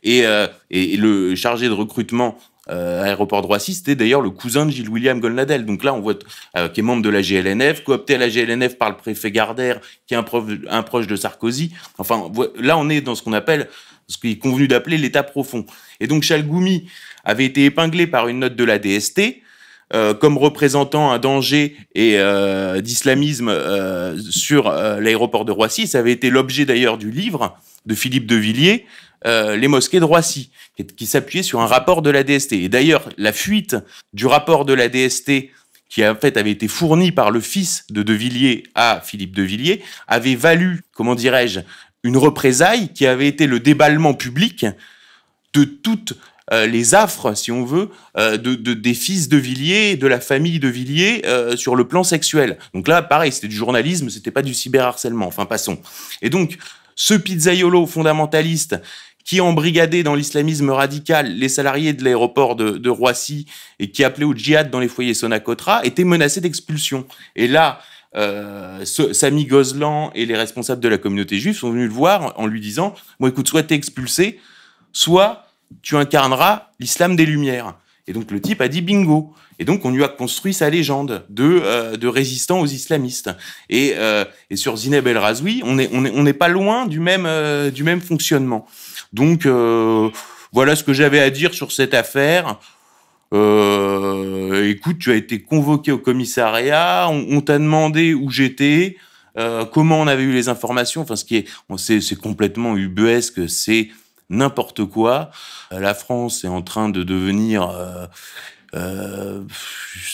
Et, 0.03 0.27
euh, 0.27 0.47
le 0.71 1.35
chargé 1.35 1.67
de 1.67 1.73
recrutement 1.73 2.39
euh, 2.71 3.03
aéroport 3.03 3.41
de 3.41 3.47
Roissy, 3.47 3.75
c'était 3.75 3.97
d'ailleurs 3.97 4.21
le 4.21 4.31
cousin 4.31 4.67
de 4.67 4.71
Gilles 4.71 4.91
William 4.91 5.21
Golnadel. 5.21 5.65
Donc 5.65 5.83
là, 5.83 5.95
on 5.95 6.01
voit 6.01 6.15
euh, 6.57 6.69
qui 6.69 6.81
est 6.81 6.83
membre 6.83 7.03
de 7.03 7.09
la 7.09 7.23
GLNF, 7.23 7.83
coopté 7.83 8.17
à 8.17 8.19
la 8.19 8.29
GLNF 8.29 8.77
par 8.77 8.91
le 8.91 8.97
préfet 8.97 9.31
Gardère, 9.31 9.81
qui 10.07 10.15
est 10.15 10.17
un 10.17 10.83
proche 10.83 11.07
de 11.07 11.17
Sarkozy. 11.17 11.73
Enfin, 11.97 12.31
là, 12.59 12.77
on 12.77 12.89
est 12.91 13.01
dans 13.01 13.15
ce 13.15 13.23
qu'on 13.23 13.33
appelle, 13.33 13.69
ce 14.09 14.19
qui 14.19 14.33
est 14.33 14.39
convenu 14.39 14.69
d'appeler 14.69 14.99
l'état 14.99 15.23
profond. 15.23 15.67
Et 16.01 16.07
donc, 16.07 16.23
Chalgoumi 16.23 16.89
avait 17.25 17.45
été 17.45 17.65
épinglé 17.65 18.07
par 18.07 18.29
une 18.29 18.41
note 18.41 18.57
de 18.57 18.65
la 18.65 18.79
DST. 18.79 19.43
Euh, 19.95 20.13
comme 20.13 20.37
représentant 20.37 21.13
un 21.13 21.19
danger 21.19 21.75
et 21.95 22.19
euh, 22.19 22.83
d'islamisme 22.83 23.49
euh, 23.49 24.19
sur 24.19 24.71
l'aéroport 24.71 25.47
de 25.47 25.53
Roissy. 25.53 25.87
Ça 25.87 26.01
avait 26.01 26.13
été 26.13 26.29
l'objet 26.29 26.67
d'ailleurs 26.67 26.99
du 26.99 27.11
livre 27.11 27.57
de 27.87 27.95
Philippe 27.95 28.27
de 28.27 28.37
Villiers, 28.37 28.85
les 29.25 29.67
mosquées 29.67 29.99
de 29.99 30.05
Roissy, 30.05 30.51
qui, 30.77 30.85
qui 30.85 31.07
s'appuyait 31.07 31.43
sur 31.43 31.63
un 31.63 31.67
rapport 31.67 32.03
de 32.03 32.11
la 32.11 32.23
DST. 32.23 32.53
Et 32.53 32.69
d'ailleurs, 32.69 33.09
la 33.17 33.33
fuite 33.33 33.77
du 34.13 34.27
rapport 34.27 34.67
de 34.67 34.75
la 34.75 34.91
DST 34.91 35.51
qui 35.89 36.07
en 36.07 36.15
fait 36.15 36.37
avait 36.37 36.51
été 36.51 36.69
fourni 36.69 37.13
par 37.13 37.31
le 37.31 37.41
fils 37.41 37.85
de 37.89 38.03
De 38.03 38.13
Villiers 38.13 38.65
à 38.75 39.01
Philippe 39.03 39.35
de 39.35 39.43
Villiers, 39.43 39.83
avait 40.07 40.35
valu, 40.35 40.83
comment 40.93 41.15
dirais-je, 41.15 41.61
une 42.05 42.17
représaille 42.17 42.93
qui 42.93 43.07
avait 43.07 43.29
été 43.29 43.47
le 43.47 43.61
déballement 43.61 44.15
public 44.15 44.67
de 45.53 45.65
toutes 45.65 46.15
euh, 46.53 46.67
les 46.67 46.95
affres, 46.95 47.37
si 47.37 47.53
on 47.53 47.65
veut, 47.65 47.91
euh, 48.17 48.39
de, 48.39 48.55
de, 48.55 48.73
des 48.73 48.95
fils 48.95 49.29
de 49.29 49.37
Villiers, 49.37 49.97
de 49.97 50.07
la 50.07 50.21
famille 50.21 50.59
de 50.59 50.69
Villiers 50.69 51.23
euh, 51.27 51.57
sur 51.57 51.77
le 51.77 51.87
plan 51.87 52.05
sexuel. 52.05 52.59
Donc 52.73 52.89
là, 52.89 53.03
pareil, 53.03 53.33
c'était 53.33 53.49
du 53.49 53.57
journalisme, 53.57 54.09
c'était 54.09 54.31
pas 54.31 54.43
du 54.43 54.55
cyberharcèlement. 54.55 55.27
Enfin, 55.27 55.45
passons. 55.45 55.79
Et 56.23 56.31
donc, 56.31 56.57
ce 56.95 57.15
pizzaiolo 57.15 57.87
fondamentaliste 57.87 58.77
qui 59.25 59.43
embrigadait 59.43 60.03
dans 60.03 60.15
l'islamisme 60.15 60.71
radical 60.71 61.35
les 61.35 61.51
salariés 61.51 61.93
de 61.93 62.03
l'aéroport 62.03 62.57
de, 62.57 62.71
de, 62.79 62.89
Roissy 62.89 63.45
et 63.79 63.91
qui 63.91 64.03
appelait 64.03 64.25
au 64.25 64.35
djihad 64.35 64.71
dans 64.71 64.81
les 64.81 64.89
foyers 64.89 65.13
Sonacotra, 65.13 65.85
était 65.85 66.05
menacé 66.05 66.41
d'expulsion. 66.41 67.07
Et 67.37 67.47
là, 67.47 67.83
euh, 68.19 68.85
Samy 68.85 69.47
Gozlan 69.47 70.11
et 70.15 70.27
les 70.27 70.37
responsables 70.37 70.83
de 70.83 70.89
la 70.89 70.99
communauté 70.99 71.39
juive 71.39 71.57
sont 71.57 71.71
venus 71.71 71.89
le 71.89 71.95
voir 71.95 72.35
en 72.37 72.47
lui 72.47 72.61
disant 72.61 72.95
«Bon, 73.21 73.29
écoute, 73.29 73.49
soit 73.49 73.63
t'es 73.63 73.77
expulsé, 73.77 74.41
soit 74.93 75.47
tu 75.83 75.97
incarneras 75.97 76.71
l'islam 76.81 77.15
des 77.17 77.27
Lumières. 77.27 77.75
Et 78.07 78.13
donc 78.13 78.31
le 78.31 78.41
type 78.41 78.61
a 78.61 78.69
dit 78.69 78.83
bingo. 78.83 79.33
Et 79.61 79.65
donc 79.65 79.85
on 79.85 79.91
lui 79.91 80.03
a 80.03 80.09
construit 80.09 80.55
sa 80.55 80.71
légende 80.71 81.25
de, 81.29 81.61
euh, 81.63 81.97
résistant 82.05 82.61
aux 82.61 82.67
islamistes. 82.67 83.31
Et, 83.71 83.95
euh, 83.97 84.25
sur 84.55 84.77
Zineb 84.77 85.07
El 85.07 85.19
Razoui, 85.19 85.63
on 85.65 85.75
n'est 85.75 86.33
pas 86.33 86.49
loin 86.49 86.87
du 86.87 87.01
même, 87.01 88.01
fonctionnement. 88.01 88.67
Donc 89.13 89.47
voilà 90.53 90.75
ce 90.77 90.83
que 90.83 90.93
j'avais 90.93 91.21
à 91.21 91.31
dire 91.31 91.55
sur 91.55 91.73
cette 91.73 91.95
affaire. 91.95 92.59
Euh, 93.35 94.69
écoute, 94.71 94.99
tu 94.99 95.11
as 95.11 95.17
été 95.17 95.41
convoqué 95.43 95.93
au 95.93 95.99
commissariat, 95.99 97.09
on, 97.11 97.41
t'a 97.41 97.59
demandé 97.59 98.15
où 98.15 98.31
j'étais, 98.31 98.97
euh, 99.37 99.65
comment 99.65 100.01
on 100.01 100.07
avait 100.07 100.23
eu 100.23 100.33
les 100.33 100.49
informations. 100.49 101.03
Enfin, 101.03 101.17
ce 101.17 101.25
qui 101.25 101.37
est, 101.37 101.47
c'est 101.77 102.17
complètement 102.17 102.77
ubuesque, 102.77 103.49
c'est 103.49 103.91
n'importe 104.31 104.85
quoi. 104.85 105.31
Euh, 105.73 105.81
la 105.81 105.95
France 105.95 106.45
est 106.45 106.49
en 106.49 106.63
train 106.63 106.89
de 106.89 107.03
devenir 107.03 107.69
euh, 107.69 108.07
euh, 108.75 109.43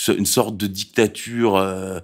une 0.08 0.26
sorte 0.26 0.56
de 0.56 0.66
dictature 0.66 1.56
euh 1.56 2.00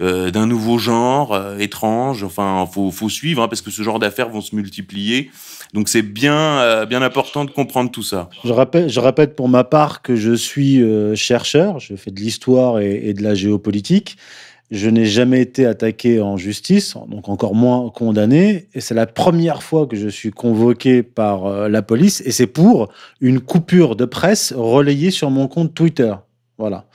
d'un 0.00 0.46
nouveau 0.46 0.76
genre 0.76 1.40
étrange. 1.58 2.24
Enfin, 2.24 2.68
faut, 2.70 2.90
faut 2.90 3.08
suivre 3.08 3.42
hein, 3.42 3.48
parce 3.48 3.62
que 3.62 3.70
ce 3.70 3.82
genre 3.82 4.00
d'affaires 4.00 4.28
vont 4.28 4.40
se 4.42 4.54
multiplier. 4.54 5.30
Donc 5.74 5.90
c'est 5.90 6.02
bien, 6.02 6.86
bien 6.86 7.02
important 7.02 7.44
de 7.44 7.50
comprendre 7.50 7.90
tout 7.90 8.02
ça. 8.02 8.30
Je 8.44 8.52
répète, 8.52 8.88
je 8.88 9.00
répète 9.00 9.36
pour 9.36 9.48
ma 9.48 9.64
part 9.64 10.00
que 10.00 10.16
je 10.16 10.32
suis 10.32 10.80
chercheur, 11.16 11.80
je 11.80 11.96
fais 11.96 12.12
de 12.12 12.20
l'histoire 12.20 12.78
et, 12.78 13.08
et 13.08 13.12
de 13.12 13.22
la 13.22 13.34
géopolitique. 13.34 14.16
Je 14.70 14.88
n'ai 14.88 15.04
jamais 15.04 15.40
été 15.40 15.66
attaqué 15.66 16.20
en 16.20 16.36
justice, 16.36 16.94
donc 17.08 17.28
encore 17.28 17.54
moins 17.54 17.90
condamné. 17.90 18.66
Et 18.74 18.80
c'est 18.80 18.94
la 18.94 19.06
première 19.06 19.62
fois 19.62 19.86
que 19.86 19.94
je 19.94 20.08
suis 20.08 20.30
convoqué 20.30 21.02
par 21.02 21.46
euh, 21.46 21.68
la 21.68 21.82
police. 21.82 22.22
Et 22.24 22.32
c'est 22.32 22.46
pour 22.46 22.88
une 23.20 23.40
coupure 23.40 23.94
de 23.94 24.06
presse 24.06 24.54
relayée 24.56 25.10
sur 25.10 25.30
mon 25.30 25.48
compte 25.48 25.74
Twitter. 25.74 26.14
Voilà. 26.56 26.86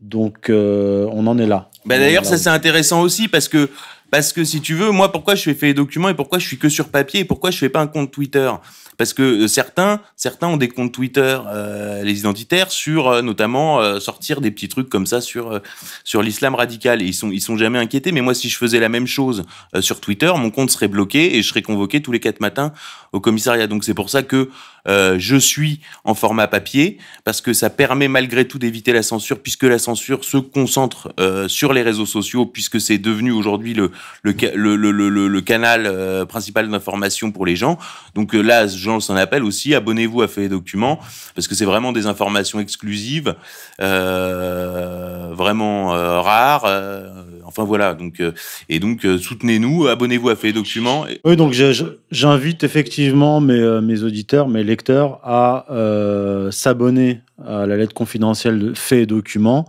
Donc, 0.00 0.50
euh, 0.50 1.08
on 1.12 1.26
en 1.28 1.38
est 1.38 1.46
là. 1.46 1.70
Bah 1.86 1.96
D'ailleurs, 1.98 2.24
ça 2.24 2.36
c'est 2.36 2.50
intéressant 2.50 3.02
aussi 3.02 3.28
parce 3.28 3.48
que, 3.48 3.70
parce 4.12 4.34
que 4.34 4.44
si 4.44 4.60
tu 4.60 4.74
veux, 4.74 4.90
moi, 4.90 5.10
pourquoi 5.10 5.34
je 5.36 5.54
fais 5.54 5.68
les 5.68 5.74
documents 5.74 6.10
et 6.10 6.14
pourquoi 6.14 6.38
je 6.38 6.46
suis 6.46 6.58
que 6.58 6.68
sur 6.68 6.90
papier 6.90 7.20
et 7.20 7.24
pourquoi 7.24 7.50
je 7.50 7.56
fais 7.56 7.70
pas 7.70 7.80
un 7.80 7.86
compte 7.86 8.10
Twitter? 8.10 8.52
Parce 8.98 9.14
que 9.14 9.22
euh, 9.22 9.48
certains, 9.48 10.02
certains 10.16 10.48
ont 10.48 10.58
des 10.58 10.68
comptes 10.68 10.92
Twitter, 10.92 11.38
euh, 11.46 12.02
les 12.02 12.18
identitaires, 12.20 12.70
sur 12.70 13.08
euh, 13.08 13.22
notamment 13.22 13.80
euh, 13.80 14.00
sortir 14.00 14.42
des 14.42 14.50
petits 14.50 14.68
trucs 14.68 14.90
comme 14.90 15.06
ça 15.06 15.22
sur 15.22 15.52
euh, 15.52 15.60
sur 16.04 16.20
l'islam 16.22 16.54
radical. 16.54 17.00
Ils 17.00 17.14
sont 17.14 17.30
ils 17.30 17.40
sont 17.40 17.56
jamais 17.56 17.78
inquiétés. 17.78 18.12
Mais 18.12 18.20
moi, 18.20 18.34
si 18.34 18.50
je 18.50 18.58
faisais 18.58 18.80
la 18.80 18.90
même 18.90 19.06
chose 19.06 19.44
euh, 19.74 19.80
sur 19.80 19.98
Twitter, 19.98 20.30
mon 20.36 20.50
compte 20.50 20.70
serait 20.70 20.88
bloqué 20.88 21.38
et 21.38 21.42
je 21.42 21.48
serais 21.48 21.62
convoqué 21.62 22.02
tous 22.02 22.12
les 22.12 22.20
quatre 22.20 22.40
matins 22.40 22.74
au 23.12 23.20
commissariat. 23.20 23.66
Donc 23.66 23.82
c'est 23.82 23.94
pour 23.94 24.10
ça 24.10 24.22
que 24.22 24.50
euh, 24.88 25.16
je 25.18 25.36
suis 25.36 25.80
en 26.04 26.14
format 26.14 26.48
papier 26.48 26.98
parce 27.24 27.40
que 27.40 27.52
ça 27.52 27.70
permet 27.70 28.08
malgré 28.08 28.48
tout 28.48 28.58
d'éviter 28.58 28.92
la 28.92 29.04
censure 29.04 29.38
puisque 29.38 29.62
la 29.62 29.78
censure 29.78 30.24
se 30.24 30.38
concentre 30.38 31.12
euh, 31.20 31.46
sur 31.46 31.72
les 31.72 31.82
réseaux 31.82 32.06
sociaux 32.06 32.46
puisque 32.46 32.80
c'est 32.80 32.98
devenu 32.98 33.30
aujourd'hui 33.30 33.74
le 33.74 33.92
le, 34.22 34.76
le, 34.76 35.28
le, 35.28 35.40
canal 35.40 35.84
euh, 35.86 36.24
principal 36.24 36.68
d'information 36.68 37.30
pour 37.30 37.46
les 37.46 37.54
gens. 37.54 37.78
Donc 38.14 38.34
là, 38.34 38.66
Jean 38.66 38.98
s'en 39.00 39.14
appelle 39.14 39.44
aussi. 39.44 39.74
Abonnez-vous 39.74 40.22
à 40.22 40.28
Fait 40.28 40.48
documents 40.48 40.98
parce 41.34 41.46
que 41.46 41.54
c'est 41.54 41.64
vraiment 41.64 41.92
des 41.92 42.06
informations 42.06 42.58
exclusives, 42.58 43.34
vraiment 43.78 45.88
rares. 45.88 46.66
enfin 47.44 47.64
voilà. 47.64 47.94
Donc 47.94 48.20
et 48.68 48.80
donc 48.80 49.06
soutenez-nous, 49.20 49.86
abonnez-vous 49.86 50.30
à 50.30 50.36
Fait 50.36 50.52
documents. 50.52 51.06
Oui, 51.24 51.36
donc 51.36 51.54
j'invite 52.10 52.64
effectivement 52.64 53.40
mes, 53.40 53.80
mes 53.80 54.02
auditeurs, 54.02 54.48
mes 54.48 54.64
à 55.22 55.66
euh, 55.70 56.50
s'abonner 56.50 57.20
à 57.46 57.66
la 57.66 57.76
lettre 57.76 57.94
confidentielle 57.94 58.58
de 58.58 58.74
faits 58.74 59.00
et 59.00 59.06
documents 59.06 59.66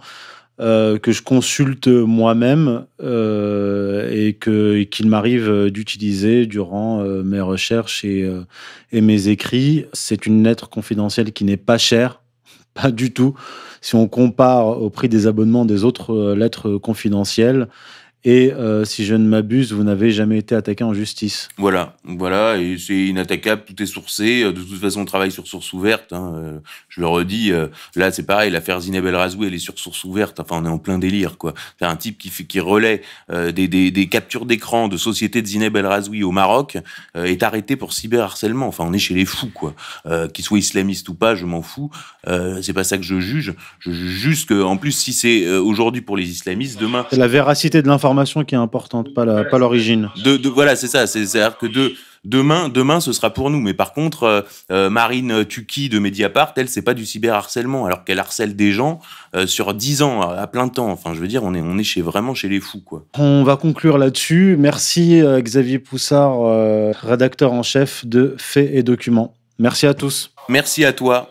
euh, 0.59 0.99
que 0.99 1.11
je 1.11 1.23
consulte 1.23 1.87
moi-même 1.87 2.85
euh, 3.01 4.07
et 4.11 4.35
qu'il 4.35 4.87
qu 4.87 5.03
m'arrive 5.07 5.71
d'utiliser 5.71 6.45
durant 6.45 7.01
euh, 7.01 7.23
mes 7.23 7.41
recherches 7.41 8.05
et, 8.05 8.29
mes 8.93 9.27
écrits. 9.29 9.85
C'est 9.93 10.27
une 10.27 10.43
lettre 10.43 10.69
confidentielle 10.69 11.33
qui 11.33 11.43
n'est 11.43 11.57
pas 11.57 11.79
chère, 11.79 12.21
pas 12.75 12.91
du 12.91 13.11
tout. 13.11 13.33
Si 13.81 13.95
on 13.95 14.07
compare 14.07 14.79
au 14.79 14.91
prix 14.91 15.09
des 15.09 15.25
abonnements 15.25 15.65
des 15.65 15.83
autres 15.83 16.33
lettres 16.33 16.77
confidentielles, 16.77 17.67
et 18.25 18.53
euh, 18.53 18.86
si 18.86 19.03
je 19.05 19.15
ne 19.15 19.27
m'abuse, 19.27 19.73
vous 19.73 19.83
n'avez 19.83 20.12
jamais 20.12 20.38
été 20.38 20.55
attaqué 20.55 20.83
en 20.83 20.93
justice. 20.93 21.49
Voilà, 21.57 21.97
voilà, 22.05 22.57
et 22.57 22.77
c'est 22.77 22.95
inattaquable, 22.95 23.63
tout 23.65 23.81
est 23.81 23.86
sourcé. 23.86 24.43
De 24.43 24.51
toute 24.51 24.79
façon, 24.79 25.01
on 25.01 25.05
travaille 25.05 25.31
sur 25.31 25.45
source 25.45 25.73
ouverte. 25.73 26.13
Hein. 26.13 26.62
Je 26.88 27.01
le 27.01 27.07
redis, 27.07 27.51
euh, 27.51 27.67
là 27.95 28.12
c'est 28.12 28.23
pareil, 28.23 28.49
l'affaire 28.49 28.79
Zineb 28.79 29.05
El 29.05 29.15
Razoui, 29.15 29.47
elle 29.47 29.53
est 29.53 29.59
sur 29.59 29.77
source 29.77 30.05
ouverte. 30.05 30.39
Enfin, 30.39 30.62
on 30.62 30.65
est 30.65 30.69
en 30.69 30.77
plein 30.77 30.99
délire, 30.99 31.38
quoi. 31.38 31.53
C'est 31.79 31.86
un 31.86 31.97
type 31.97 32.17
qui, 32.17 32.29
fait, 32.29 32.45
qui 32.45 32.62
relaie 32.62 33.01
euh, 33.29 33.51
des, 33.51 33.67
des, 33.67 33.91
des, 33.91 34.07
captures 34.07 34.45
d'écran 34.45 34.88
de 34.88 34.95
sociétés 34.95 35.41
de 35.41 35.47
Zineb 35.47 35.75
El 35.75 35.86
Razoui 35.86 36.23
au 36.23 36.31
Maroc, 36.31 36.77
euh, 37.17 37.25
est 37.25 37.43
arrêté 37.43 37.75
pour 37.75 37.91
cyberharcèlement. 37.91 38.67
Enfin, 38.67 38.86
on 38.88 38.93
est 38.93 38.99
chez 38.99 39.15
les 39.15 39.25
fous, 39.25 39.51
quoi. 39.53 39.73
Euh, 40.05 40.29
Qu'il 40.29 40.45
soit 40.45 40.59
islamiste 40.59 41.09
ou 41.09 41.13
pas, 41.13 41.36
je 41.36 41.45
m'en 41.45 41.62
fous. 41.62 41.91
Euh, 42.27 42.62
c'est 42.62 42.73
pas 42.73 42.86
ça 42.86 42.97
que 42.97 43.03
je 43.03 43.19
juge. 43.19 43.53
Je 43.79 43.91
juge 43.91 44.12
juste 44.12 44.49
que, 44.49 44.63
en 44.63 44.77
plus, 44.77 44.93
si 44.93 45.12
c'est 45.12 45.49
aujourd'hui 45.49 46.01
pour 46.01 46.15
les 46.15 46.29
islamistes, 46.29 46.79
demain. 46.79 47.05
C'est 47.09 47.17
la 47.17 47.27
véracité 47.27 47.81
de 47.81 47.88
l'information 47.88 48.12
qui 48.47 48.56
est 48.56 48.58
importante, 48.58 49.13
pas 49.13 49.26
la, 49.26 49.43
pas 49.43 49.58
l'origine. 49.58 50.10
De, 50.23 50.38
de, 50.38 50.49
voilà, 50.49 50.76
c'est 50.76 50.88
ça. 50.88 51.08
C'est-à-dire 51.08 51.58
que 51.58 51.65
de 51.65 51.93
demain, 52.23 52.69
demain, 52.69 52.99
ce 52.99 53.12
sera 53.13 53.32
pour 53.32 53.49
nous. 53.49 53.60
Mais 53.60 53.73
par 53.73 53.93
contre, 53.93 54.23
euh, 54.23 54.41
euh, 54.71 54.89
Marine 54.89 55.45
Tuki 55.45 55.89
de 55.89 55.99
Mediapart, 55.99 56.54
elle, 56.56 56.69
c'est 56.69 56.82
pas 56.82 56.93
du 56.93 57.06
cyberharcèlement, 57.06 57.86
alors 57.86 58.04
qu'elle 58.04 58.19
harcèle 58.19 58.56
des 58.56 58.71
gens 58.71 58.99
euh, 59.36 59.45
sur 59.47 59.73
10 59.73 60.02
ans, 60.02 60.21
à, 60.21 60.47
plein 60.47 60.67
temps. 60.67 60.89
Enfin, 60.89 61.13
je 61.13 61.19
veux 61.19 61.28
dire, 61.28 61.43
on 61.43 61.54
est, 61.54 61.62
on 61.62 61.78
est 61.78 61.84
chez, 61.84 62.02
vraiment 62.02 62.34
chez 62.34 62.49
les 62.49 62.60
fous, 62.60 62.82
quoi. 62.84 63.06
On 63.17 63.43
va 63.43 63.58
conclure 63.58 63.97
là-dessus. 63.97 64.56
Merci 64.58 65.21
euh, 65.21 65.41
Xavier 65.41 65.80
Poussard, 65.80 66.39
rédacteur 67.02 67.54
en 67.54 67.63
chef 67.63 68.06
de 68.06 68.36
Faits 68.38 68.69
et 68.73 68.84
Documents. 68.84 69.34
Merci 69.60 69.86
à 69.86 69.93
tous. 69.93 70.32
Merci 70.49 70.84
à 70.86 70.93
toi. 70.93 71.30